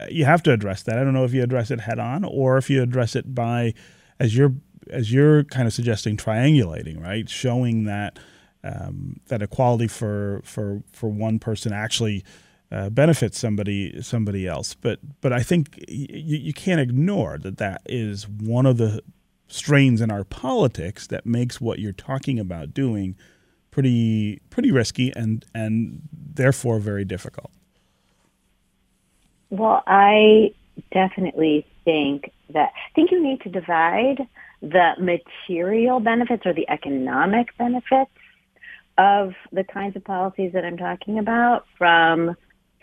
[0.09, 0.98] you have to address that.
[0.98, 3.74] I don't know if you address it head on or if you address it by
[4.18, 4.55] as you're
[4.90, 7.29] as you're kind of suggesting triangulating, right?
[7.29, 8.18] Showing that
[8.64, 12.25] um, that equality for for for one person actually
[12.71, 14.75] uh, benefits somebody somebody else.
[14.75, 19.03] But but I think you, you can't ignore that that is one of the
[19.47, 23.16] strains in our politics that makes what you're talking about doing
[23.71, 27.51] pretty pretty risky and and therefore very difficult.
[29.51, 30.53] Well, I
[30.92, 34.27] definitely think that I think you need to divide
[34.61, 38.11] the material benefits or the economic benefits
[38.98, 42.37] of the kinds of policies that I'm talking about from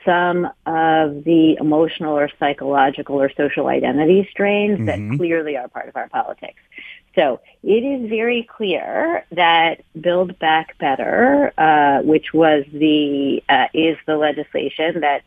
[0.05, 5.09] some of the emotional or psychological or social identity strains mm-hmm.
[5.09, 6.61] that clearly are part of our politics.
[7.15, 13.97] So it is very clear that Build Back Better, uh, which was the uh, is
[14.05, 15.23] the legislation that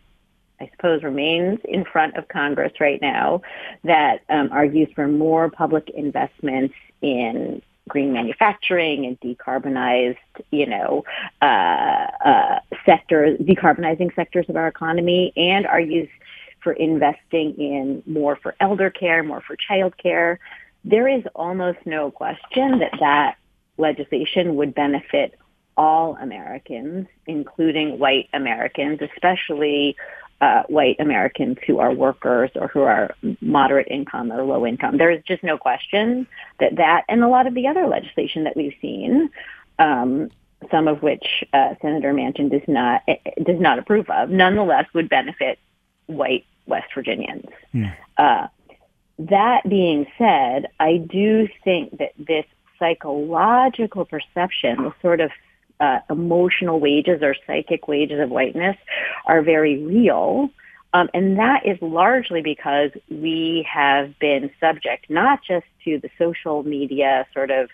[0.60, 3.42] I suppose remains in front of Congress right now,
[3.84, 10.16] that um, argues for more public investments in green manufacturing and decarbonized,
[10.50, 11.04] you know,
[11.42, 16.08] uh, uh, sectors, decarbonizing sectors of our economy, and argues
[16.60, 20.38] for investing in more for elder care, more for child care.
[20.84, 23.36] There is almost no question that that
[23.76, 25.34] legislation would benefit
[25.76, 29.96] all Americans, including white Americans, especially
[30.40, 34.96] uh, white Americans who are workers or who are moderate income or low income.
[34.96, 36.26] There is just no question
[36.60, 39.30] that that and a lot of the other legislation that we've seen
[39.78, 40.30] um,
[40.70, 45.08] some of which uh, Senator Manchin does not eh, does not approve of, nonetheless would
[45.08, 45.58] benefit
[46.06, 47.46] white West Virginians.
[47.72, 47.84] Hmm.
[48.16, 48.46] Uh,
[49.18, 52.44] that being said, I do think that this
[52.78, 55.30] psychological perception, the sort of
[55.80, 58.76] uh, emotional wages or psychic wages of whiteness,
[59.26, 60.50] are very real.
[60.94, 66.62] Um, and that is largely because we have been subject not just to the social
[66.62, 67.68] media sort of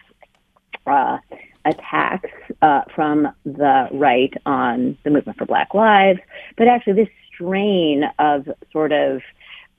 [0.87, 1.19] uh,
[1.65, 2.31] attacks
[2.61, 6.21] uh, from the right on the movement for Black Lives,
[6.57, 9.23] but actually this strain of sort of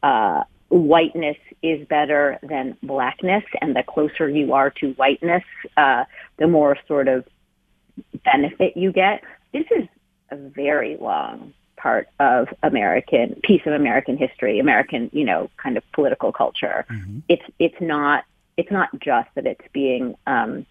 [0.02, 5.44] uh, whiteness is better than blackness, and the closer you are to whiteness,
[5.78, 6.06] uh,
[6.38, 7.26] the more sort of
[8.26, 9.24] benefit you get.
[9.54, 9.88] This is
[10.32, 15.84] a very long part of American piece of American history, American, you know, kind of
[15.94, 16.86] political culture.
[16.90, 17.20] Mm-hmm.
[17.30, 18.26] It's it's not
[18.58, 20.66] it's not just that it's being um,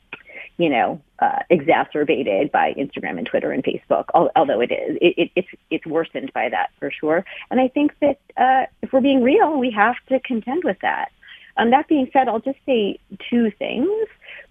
[0.57, 4.99] you know, uh, exacerbated by Instagram and Twitter and Facebook, although it is.
[5.01, 7.25] It, it, it's, it's worsened by that for sure.
[7.51, 11.11] And I think that uh, if we're being real, we have to contend with that.
[11.57, 12.99] Um, that being said, I'll just say
[13.31, 13.89] two things,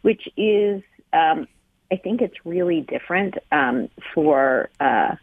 [0.02, 0.82] which is
[1.12, 1.48] um,
[1.94, 5.16] I think it's really different um, for uh,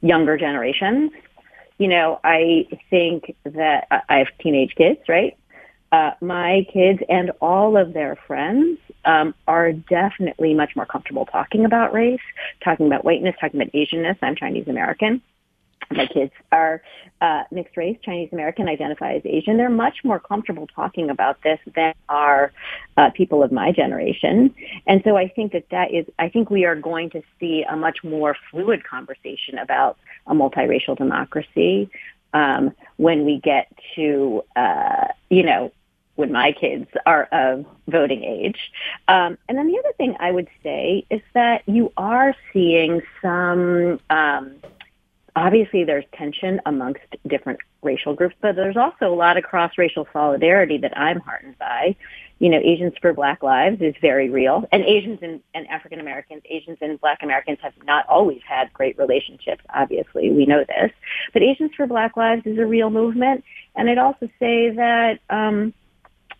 [0.00, 1.12] younger generations.
[1.78, 5.36] You know, I think that I have teenage kids, right?
[5.92, 11.64] Uh, my kids and all of their friends um, are definitely much more comfortable talking
[11.64, 12.18] about race,
[12.64, 14.18] talking about whiteness, talking about Asianness.
[14.20, 15.22] I'm Chinese American.
[15.90, 16.82] My kids are
[17.20, 19.56] uh, mixed race, Chinese American, identify as Asian.
[19.56, 22.52] They're much more comfortable talking about this than are
[22.96, 24.54] uh, people of my generation.
[24.86, 27.76] And so I think that that is, I think we are going to see a
[27.76, 31.90] much more fluid conversation about a multiracial democracy
[32.34, 35.72] um, when we get to, uh, you know,
[36.16, 38.58] when my kids are of voting age.
[39.06, 44.00] Um, and then the other thing I would say is that you are seeing some,
[44.10, 44.56] um,
[45.38, 50.78] obviously there's tension amongst different racial groups, but there's also a lot of cross-racial solidarity
[50.78, 51.94] that I'm heartened by.
[52.40, 54.64] You know, Asians for Black Lives is very real.
[54.72, 58.98] And Asians and, and African Americans, Asians and Black Americans have not always had great
[58.98, 60.30] relationships, obviously.
[60.32, 60.90] We know this.
[61.32, 63.44] But Asians for Black Lives is a real movement.
[63.76, 65.72] And I'd also say that, um,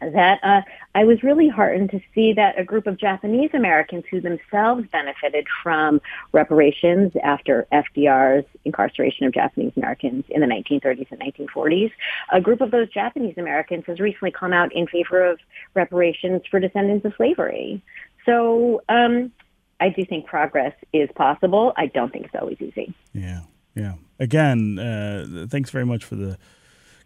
[0.00, 0.62] that uh,
[0.94, 5.46] I was really heartened to see that a group of Japanese Americans who themselves benefited
[5.62, 6.00] from
[6.32, 11.90] reparations after FDR's incarceration of Japanese Americans in the 1930s and 1940s,
[12.32, 15.40] a group of those Japanese Americans has recently come out in favor of
[15.74, 17.82] reparations for descendants of slavery.
[18.24, 19.32] So um,
[19.80, 21.72] I do think progress is possible.
[21.76, 22.94] I don't think it's always easy.
[23.12, 23.40] Yeah,
[23.74, 23.94] yeah.
[24.20, 26.38] Again, uh, thanks very much for the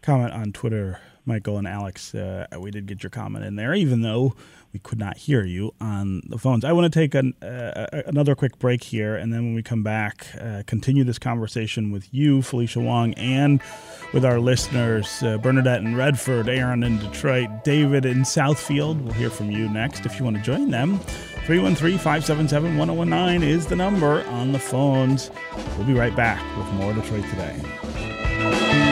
[0.01, 4.01] comment on Twitter Michael and Alex, uh, we did get your comment in there, even
[4.01, 4.35] though
[4.73, 6.65] we could not hear you on the phones.
[6.65, 9.83] I want to take an, uh, another quick break here, and then when we come
[9.83, 13.61] back, uh, continue this conversation with you, Felicia Wong, and
[14.13, 19.01] with our listeners, uh, Bernadette in Redford, Aaron in Detroit, David in Southfield.
[19.01, 20.99] We'll hear from you next if you want to join them.
[21.45, 25.29] 313 577 1019 is the number on the phones.
[25.77, 28.82] We'll be right back with more Detroit Today.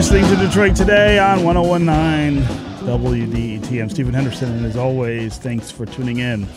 [0.00, 2.42] Listening to Detroit Today on 1019
[2.86, 3.82] WDET.
[3.82, 6.48] I'm Stephen Henderson, and as always, thanks for tuning in.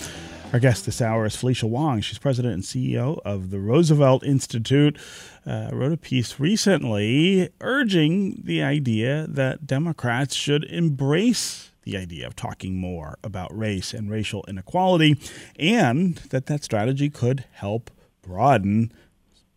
[0.53, 1.99] Our guest this hour is Felicia Wong.
[1.99, 4.97] She's president and CEO of the Roosevelt Institute.
[5.45, 12.37] Uh, wrote a piece recently urging the idea that Democrats should embrace the idea of
[12.37, 15.17] talking more about race and racial inequality,
[15.59, 17.91] and that that strategy could help
[18.21, 18.89] broaden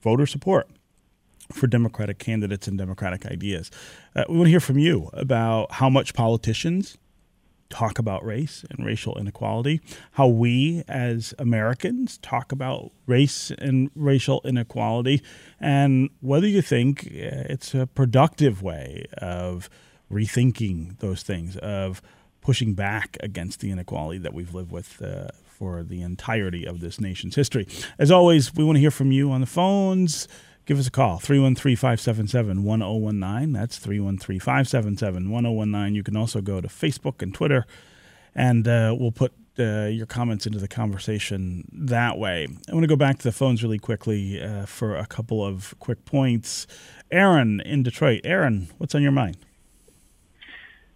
[0.02, 0.68] voter support
[1.52, 3.70] for Democratic candidates and Democratic ideas.
[4.14, 6.98] Uh, we want to hear from you about how much politicians
[7.68, 9.80] talk about race and racial inequality,
[10.12, 15.22] how we as Americans talk about race and racial inequality,
[15.60, 19.68] and whether you think uh, it's a productive way of
[20.10, 22.00] rethinking those things, of
[22.40, 27.00] pushing back against the inequality that we've lived with uh, for the entirety of this
[27.00, 27.66] nation's history.
[27.98, 30.28] As always, we want to hear from you on the phones
[30.66, 37.64] give us a call 313-577-1019 that's 313-577-1019 you can also go to facebook and twitter
[38.34, 42.46] and uh, we'll put uh, your comments into the conversation that way.
[42.68, 45.74] I want to go back to the phones really quickly uh, for a couple of
[45.78, 46.66] quick points.
[47.10, 48.22] Aaron in detroit.
[48.24, 49.38] Aaron what's on your mind?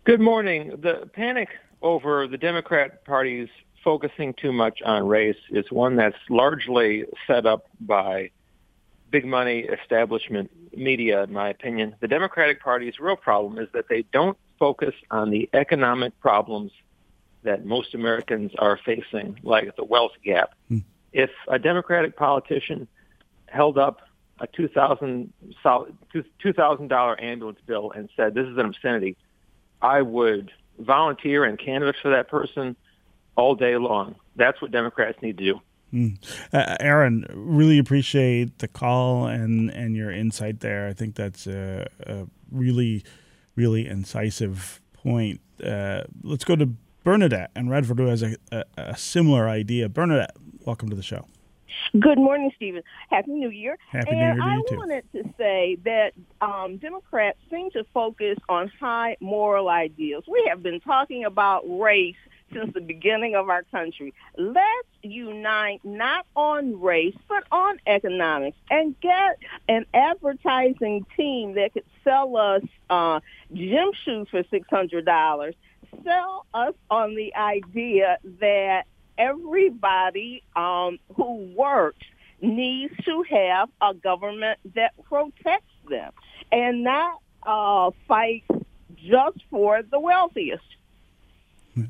[0.05, 0.77] Good morning.
[0.81, 1.49] The panic
[1.83, 3.49] over the democrat party's
[3.83, 8.31] focusing too much on race is one that's largely set up by
[9.11, 11.96] big money establishment media, in my opinion.
[12.00, 16.72] The Democratic Party's real problem is that they don't focus on the economic problems
[17.42, 20.54] that most Americans are facing, like the wealth gap.
[20.68, 20.78] Hmm.
[21.12, 22.86] If a Democratic politician
[23.46, 24.02] held up
[24.38, 25.32] a two thousand
[26.42, 29.16] two thousand dollar ambulance bill and said this is an obscenity,
[29.82, 32.76] I would volunteer and canvass for that person
[33.36, 34.14] all day long.
[34.36, 35.61] That's what Democrats need to do.
[35.93, 36.18] Mm.
[36.53, 40.86] Uh, Aaron, really appreciate the call and, and your insight there.
[40.86, 43.05] I think that's a, a really,
[43.57, 45.41] really incisive point.
[45.64, 46.70] Uh, let's go to
[47.03, 49.88] Bernadette and Redford, who has a, a, a, similar idea.
[49.88, 51.26] Bernadette, welcome to the show.
[51.99, 52.82] Good morning, Stephen.
[53.09, 53.78] Happy New Year.
[53.91, 54.76] Happy and New Year to I you too.
[54.76, 60.24] wanted to say that um, Democrats seem to focus on high moral ideals.
[60.28, 62.16] We have been talking about race
[62.53, 64.14] since the beginning of our country.
[64.36, 69.38] Let's unite not on race, but on economics and get
[69.68, 73.20] an advertising team that could sell us uh,
[73.53, 75.55] gym shoes for $600.
[76.05, 78.84] Sell us on the idea that
[79.18, 82.07] everybody um, who works
[82.40, 86.12] needs to have a government that protects them
[86.51, 88.44] and not uh, fight
[88.96, 90.62] just for the wealthiest.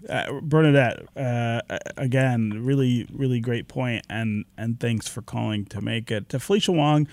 [0.09, 1.63] Uh, Bernadette, uh,
[1.97, 6.29] again, really, really great point, and and thanks for calling to make it.
[6.29, 7.09] To Felicia Wong,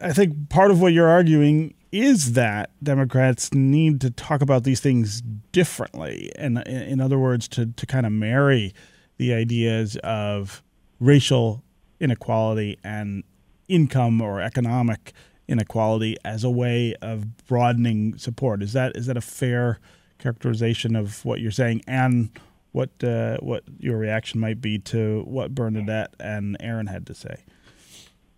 [0.00, 4.80] I think part of what you're arguing is that Democrats need to talk about these
[4.80, 8.72] things differently, and in other words, to to kind of marry
[9.16, 10.62] the ideas of
[11.00, 11.62] racial
[12.00, 13.24] inequality and
[13.68, 15.12] income or economic
[15.48, 18.62] inequality as a way of broadening support.
[18.62, 19.80] Is that is that a fair?
[20.18, 22.30] Characterization of what you're saying and
[22.72, 27.44] what uh, what your reaction might be to what Bernadette and Aaron had to say.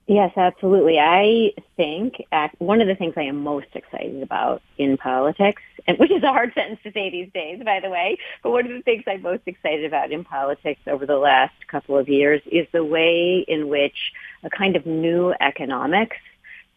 [0.09, 0.99] Yes, absolutely.
[0.99, 2.25] I think
[2.57, 6.29] one of the things I am most excited about in politics, and which is a
[6.29, 9.21] hard sentence to say these days, by the way, but one of the things I'm
[9.21, 13.69] most excited about in politics over the last couple of years is the way in
[13.69, 14.13] which
[14.45, 16.17] a kind of new economics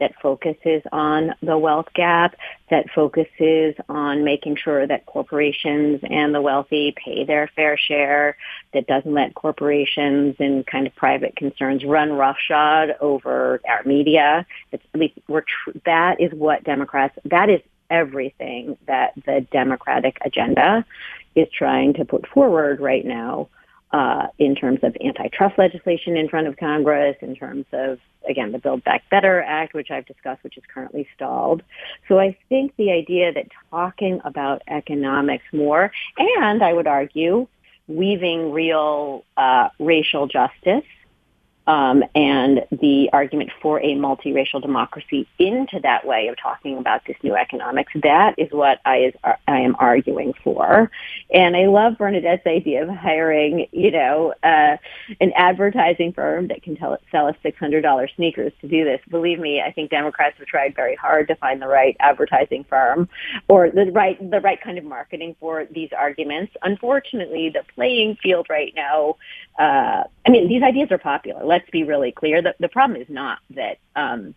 [0.01, 2.35] that focuses on the wealth gap,
[2.71, 8.35] that focuses on making sure that corporations and the wealthy pay their fair share,
[8.73, 14.45] that doesn't let corporations and kind of private concerns run roughshod over our media.
[14.71, 14.83] It's,
[15.29, 20.83] we're tr- that is what Democrats, that is everything that the Democratic agenda
[21.35, 23.49] is trying to put forward right now
[23.93, 28.59] uh, in terms of antitrust legislation in front of Congress, in terms of, again, the
[28.59, 31.61] Build Back Better Act, which I've discussed, which is currently stalled.
[32.07, 37.47] So I think the idea that talking about economics more, and I would argue,
[37.87, 40.85] weaving real uh, racial justice
[41.67, 47.15] um, and the argument for a multiracial democracy into that way of talking about this
[47.23, 47.93] new economics.
[48.01, 50.89] That is what I is I am arguing for,
[51.33, 54.77] and I love Bernadette's idea of hiring, you know, uh,
[55.19, 58.99] an advertising firm that can tell, sell us six hundred dollars sneakers to do this.
[59.09, 63.07] Believe me, I think Democrats have tried very hard to find the right advertising firm
[63.47, 66.53] or the right the right kind of marketing for these arguments.
[66.63, 69.15] Unfortunately, the playing field right now.
[69.59, 72.41] Uh, I mean, these ideas are popular let's be really clear.
[72.41, 74.33] The, the problem is not that um,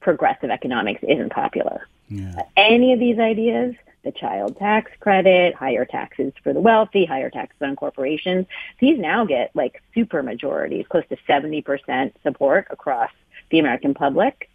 [0.00, 1.86] progressive economics isn't popular.
[2.08, 2.42] Yeah.
[2.56, 7.58] Any of these ideas, the child tax credit, higher taxes for the wealthy, higher taxes
[7.62, 8.46] on corporations,
[8.80, 13.12] these now get like super majorities, close to 70% support across
[13.50, 14.50] the American public.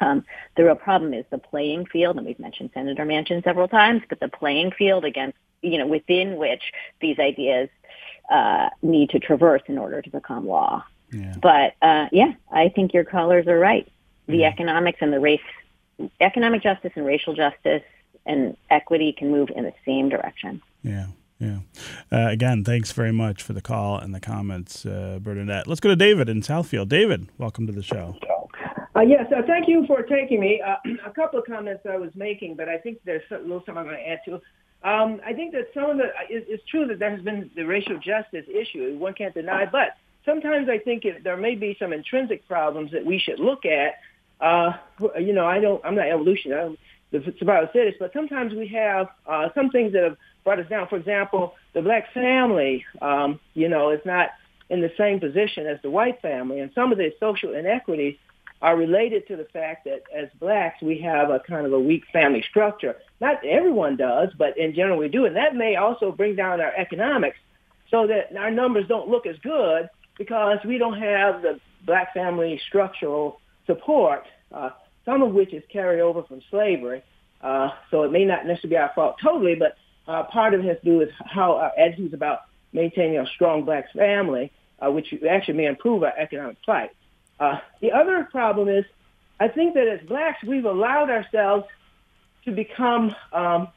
[0.00, 0.24] Um,
[0.56, 4.18] the real problem is the playing field, and we've mentioned Senator Manchin several times, but
[4.18, 6.62] the playing field against, you know, within which
[7.00, 7.68] these ideas
[8.28, 10.84] uh, need to traverse in order to become law.
[11.40, 13.90] But uh, yeah, I think your callers are right.
[14.26, 14.42] The mm-hmm.
[14.44, 15.40] economics and the race,
[16.20, 17.82] economic justice and racial justice
[18.24, 20.62] and equity can move in the same direction.
[20.82, 21.06] Yeah.
[21.38, 21.58] Yeah.
[22.12, 25.66] Uh, again, thanks very much for the call and the comments, uh, Bernadette.
[25.66, 26.88] Let's go to David in Southfield.
[26.88, 28.16] David, welcome to the show.
[28.94, 30.60] Uh, yes, uh, thank you for taking me.
[30.60, 33.78] Uh, a couple of comments I was making, but I think there's a little something
[33.78, 34.34] I'm going to add to.
[34.88, 37.64] Um, I think that some of the it, it's true that there has been the
[37.64, 38.96] racial justice issue.
[38.98, 43.04] One can't deny, but sometimes I think it, there may be some intrinsic problems that
[43.04, 43.94] we should look at.
[44.40, 44.72] Uh,
[45.20, 46.52] you know, I don't, I'm not evolution.
[46.52, 46.76] I'm
[47.12, 47.32] the
[47.70, 50.88] status, but sometimes we have uh, some things that have brought us down.
[50.88, 54.30] For example, the black family, um, you know, is not
[54.70, 58.16] in the same position as the white family, and some of the social inequities
[58.62, 62.04] are related to the fact that as blacks we have a kind of a weak
[62.12, 62.96] family structure.
[63.20, 66.72] Not everyone does, but in general we do, and that may also bring down our
[66.74, 67.36] economics
[67.90, 69.90] so that our numbers don't look as good
[70.22, 74.70] because we don't have the black family structural support, uh,
[75.04, 77.02] some of which is carried over from slavery.
[77.40, 80.68] Uh, so it may not necessarily be our fault totally, but uh, part of it
[80.68, 82.42] has to do with how our attitudes about
[82.72, 86.90] maintaining a strong black family, uh, which actually may improve our economic plight.
[87.40, 88.84] Uh, the other problem is,
[89.40, 91.66] I think that as blacks, we've allowed ourselves
[92.44, 93.68] to become um,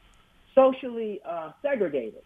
[0.54, 2.22] socially uh, segregated.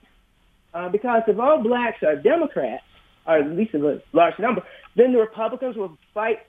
[0.75, 2.85] Uh, because if all blacks are Democrats,
[3.27, 4.62] or at least a large number,
[4.97, 6.41] then the Republicans will fight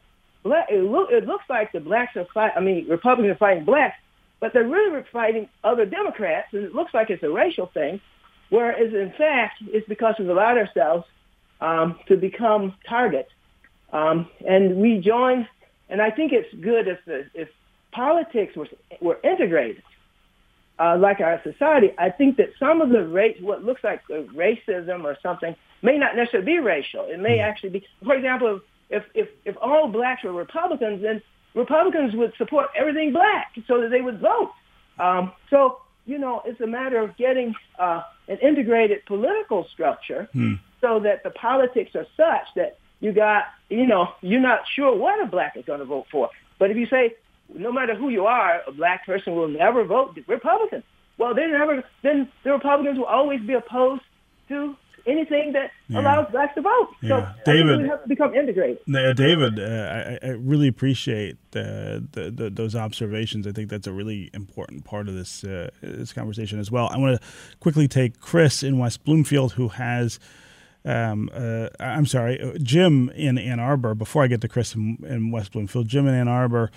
[0.44, 0.68] black.
[0.70, 2.54] It, look, it looks like the blacks are fight.
[2.56, 3.98] I mean, Republicans are fighting blacks,
[4.40, 8.02] but they're really fighting other Democrats, and it looks like it's a racial thing.
[8.50, 11.06] Whereas in fact, it's because we've allowed ourselves
[11.62, 13.30] um, to become targets,
[13.94, 15.48] um, and we join.
[15.90, 17.50] And I think it's good if the, if
[17.92, 18.68] politics were
[19.00, 19.84] were integrated
[20.80, 25.04] uh, like our society, I think that some of the race, what looks like racism
[25.04, 27.06] or something, may not necessarily be racial.
[27.06, 27.44] It may hmm.
[27.44, 31.22] actually be, for example, if if if all blacks were Republicans, then
[31.54, 34.52] Republicans would support everything black so that they would vote.
[35.00, 40.54] Um, so you know, it's a matter of getting uh, an integrated political structure hmm.
[40.82, 45.22] so that the politics are such that you got, you know, you're not sure what
[45.22, 46.30] a black is going to vote for.
[46.60, 47.16] But if you say
[47.54, 50.84] no matter who you are, a black person will never vote Republican.
[51.18, 51.84] Well, they never.
[52.02, 54.04] Then the Republicans will always be opposed
[54.50, 54.76] to
[55.06, 56.00] anything that yeah.
[56.00, 56.90] allows blacks to vote.
[57.02, 57.10] Yeah.
[57.10, 58.80] So David really have to become integrated.
[58.88, 63.48] David, uh, I, I, really appreciate the, the, the, those observations.
[63.48, 66.90] I think that's a really important part of this uh, this conversation as well.
[66.92, 67.28] I want to
[67.60, 70.20] quickly take Chris in West Bloomfield, who has.
[70.84, 73.94] Um, uh, I'm sorry, uh, Jim in Ann Arbor.
[73.94, 76.72] Before I get to Chris in, in West Bloomfield, Jim in Ann Arbor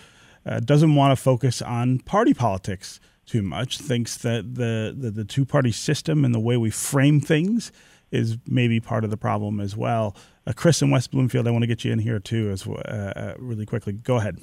[0.45, 5.25] uh, doesn't want to focus on party politics too much, thinks that the, the, the
[5.25, 7.72] two party system and the way we frame things
[8.15, 10.17] is maybe part of the problem as well.
[10.47, 12.73] Uh, Chris in West Bloomfield, I want to get you in here too, as uh,
[12.73, 13.93] uh, really quickly.
[13.93, 14.39] Go ahead.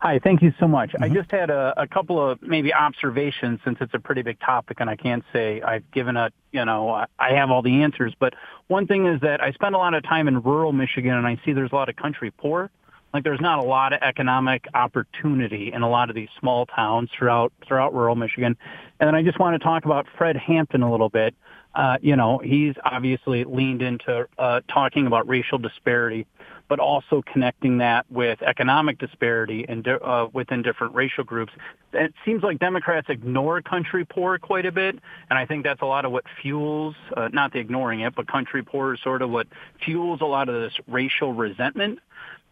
[0.00, 0.92] Hi, thank you so much.
[0.92, 1.02] Mm-hmm.
[1.02, 4.78] I just had a, a couple of maybe observations since it's a pretty big topic,
[4.80, 8.14] and I can't say I've given a, you know, I have all the answers.
[8.18, 8.34] But
[8.68, 11.40] one thing is that I spend a lot of time in rural Michigan, and I
[11.44, 12.70] see there's a lot of country poor.
[13.12, 17.10] Like there's not a lot of economic opportunity in a lot of these small towns
[17.16, 18.56] throughout throughout rural Michigan.
[19.00, 21.34] And then I just want to talk about Fred Hampton a little bit.
[21.78, 26.26] Uh, you know, he's obviously leaned into uh, talking about racial disparity,
[26.68, 31.52] but also connecting that with economic disparity and uh, within different racial groups.
[31.92, 34.98] It seems like Democrats ignore country poor quite a bit,
[35.30, 38.26] and I think that's a lot of what fuels, uh, not the ignoring it, but
[38.26, 39.46] country poor is sort of what
[39.84, 42.00] fuels a lot of this racial resentment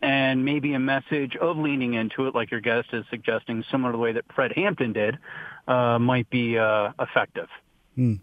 [0.03, 3.97] and maybe a message of leaning into it, like your guest is suggesting, similar to
[3.97, 5.18] the way that Fred Hampton did,
[5.66, 7.49] uh, might be uh, effective.
[7.97, 8.20] Mm.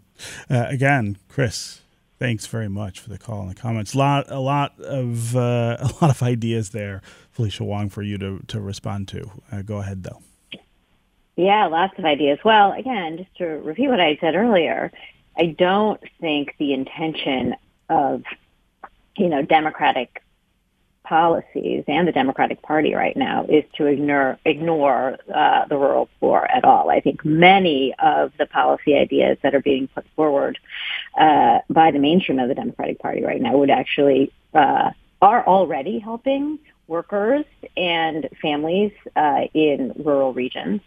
[0.50, 1.82] Uh, again, Chris,
[2.18, 3.94] thanks very much for the call and the comments.
[3.94, 8.18] A lot, a lot of uh, a lot of ideas there, Felicia Wong, for you
[8.18, 9.30] to to respond to.
[9.50, 10.20] Uh, go ahead, though.
[11.36, 12.38] Yeah, lots of ideas.
[12.44, 14.92] Well, again, just to repeat what I said earlier,
[15.36, 17.56] I don't think the intention
[17.88, 18.22] of
[19.16, 20.23] you know Democratic
[21.04, 26.48] policies and the Democratic Party right now is to ignore ignore uh, the rural poor
[26.52, 26.90] at all.
[26.90, 30.58] I think many of the policy ideas that are being put forward
[31.18, 34.90] uh, by the mainstream of the Democratic Party right now would actually uh,
[35.22, 37.44] are already helping workers
[37.76, 40.80] and families uh, in rural regions.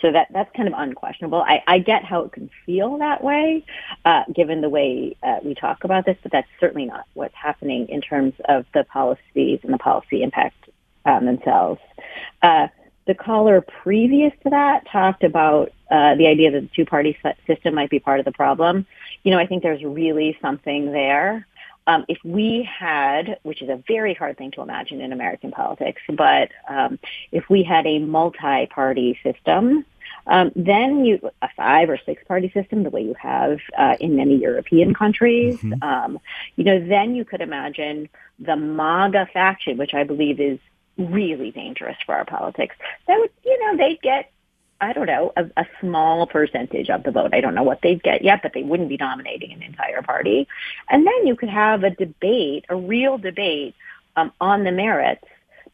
[0.00, 1.42] So that that's kind of unquestionable.
[1.42, 3.64] I, I get how it can feel that way,
[4.04, 7.88] uh, given the way uh, we talk about this, but that's certainly not what's happening
[7.88, 10.68] in terms of the policies and the policy impact
[11.04, 11.80] um, themselves.
[12.42, 12.68] Uh,
[13.06, 17.88] the caller previous to that talked about uh, the idea that the two-party system might
[17.88, 18.86] be part of the problem.
[19.24, 21.46] You know, I think there's really something there.
[21.88, 26.02] Um, if we had, which is a very hard thing to imagine in American politics,
[26.24, 26.98] but um,
[27.32, 29.86] if we had a multi-party system,
[30.26, 34.16] um, then you a five or six party system, the way you have uh, in
[34.16, 35.82] many European countries, mm-hmm.
[35.82, 36.20] Um,
[36.56, 40.58] you know, then you could imagine the MAGA faction, which I believe is
[40.98, 42.76] really dangerous for our politics.
[43.06, 44.30] That would, you know, they'd get
[44.80, 47.34] I don't know, a, a small percentage of the vote.
[47.34, 50.46] I don't know what they'd get yet, but they wouldn't be dominating an entire party.
[50.88, 53.74] And then you could have a debate, a real debate
[54.16, 55.24] um, on the merits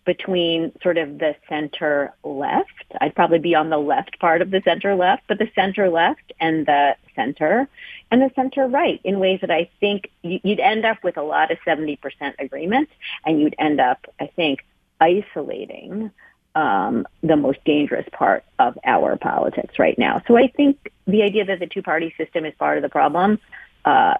[0.04, 2.68] between sort of the center left.
[3.00, 6.32] I'd probably be on the left part of the center left, but the center left
[6.40, 7.68] and the center
[8.10, 11.50] and the center right in ways that I think you'd end up with a lot
[11.50, 11.98] of 70%
[12.38, 12.88] agreement
[13.24, 14.64] and you'd end up, I think,
[15.00, 16.10] isolating
[16.54, 20.22] um, the most dangerous part of our politics right now.
[20.26, 23.38] So I think the idea that the two-party system is part of the problem
[23.84, 24.14] uh,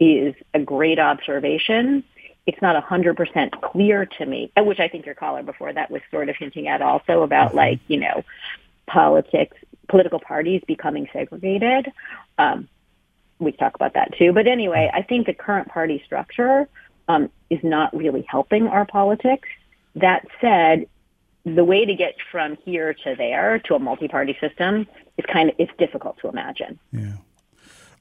[0.00, 2.04] is a great observation.
[2.46, 6.28] it's not 100% clear to me, which I think your caller before that was sort
[6.28, 7.56] of hinting at also about mm-hmm.
[7.56, 8.24] like, you know,
[8.86, 9.56] politics,
[9.88, 11.90] political parties becoming segregated.
[12.38, 12.68] Um,
[13.38, 14.32] we talk about that too.
[14.32, 16.68] But anyway, I think the current party structure
[17.08, 19.48] um, is not really helping our politics.
[19.94, 20.86] That said,
[21.46, 24.86] the way to get from here to there to a multi-party system
[25.16, 26.78] is kind of it's difficult to imagine.
[26.92, 27.14] Yeah.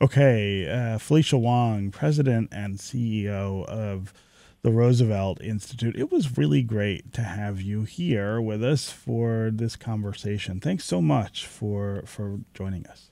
[0.02, 4.14] Okay, uh, Felicia Wong, president and CEO of
[4.62, 5.96] the Roosevelt Institute.
[5.96, 10.60] It was really great to have you here with us for this conversation.
[10.60, 13.12] Thanks so much for for joining us.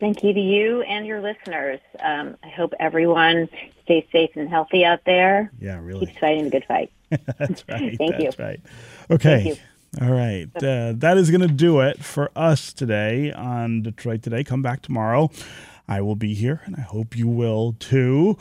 [0.00, 1.78] Thank you to you and your listeners.
[2.02, 3.48] Um, I hope everyone
[3.84, 5.52] stays safe and healthy out there.
[5.60, 6.06] Yeah, really.
[6.06, 6.90] Keep fighting the good fight.
[7.38, 7.96] that's right.
[7.98, 8.44] Thank that's you.
[8.44, 8.60] right.
[9.10, 9.58] Okay.
[10.00, 10.48] All right.
[10.56, 14.44] Uh, that is going to do it for us today on Detroit Today.
[14.44, 15.30] Come back tomorrow.
[15.88, 18.38] I will be here, and I hope you will too.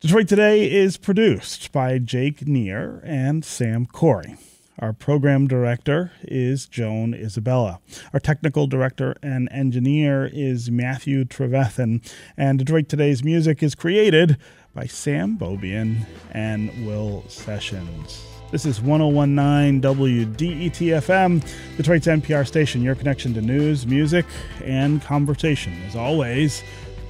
[0.00, 4.36] Detroit Today is produced by Jake Neher and Sam Corey.
[4.78, 7.80] Our program director is Joan Isabella.
[8.14, 12.00] Our technical director and engineer is Matthew Trevethan.
[12.34, 14.38] And Detroit Today's music is created
[14.80, 18.24] by Sam Beaubien and Will Sessions.
[18.50, 24.24] This is 1019 WDETFM, Detroit's NPR station, your connection to news, music,
[24.64, 25.74] and conversation.
[25.86, 26.62] As always,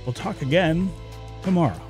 [0.04, 0.90] we'll talk again
[1.44, 1.80] tomorrow.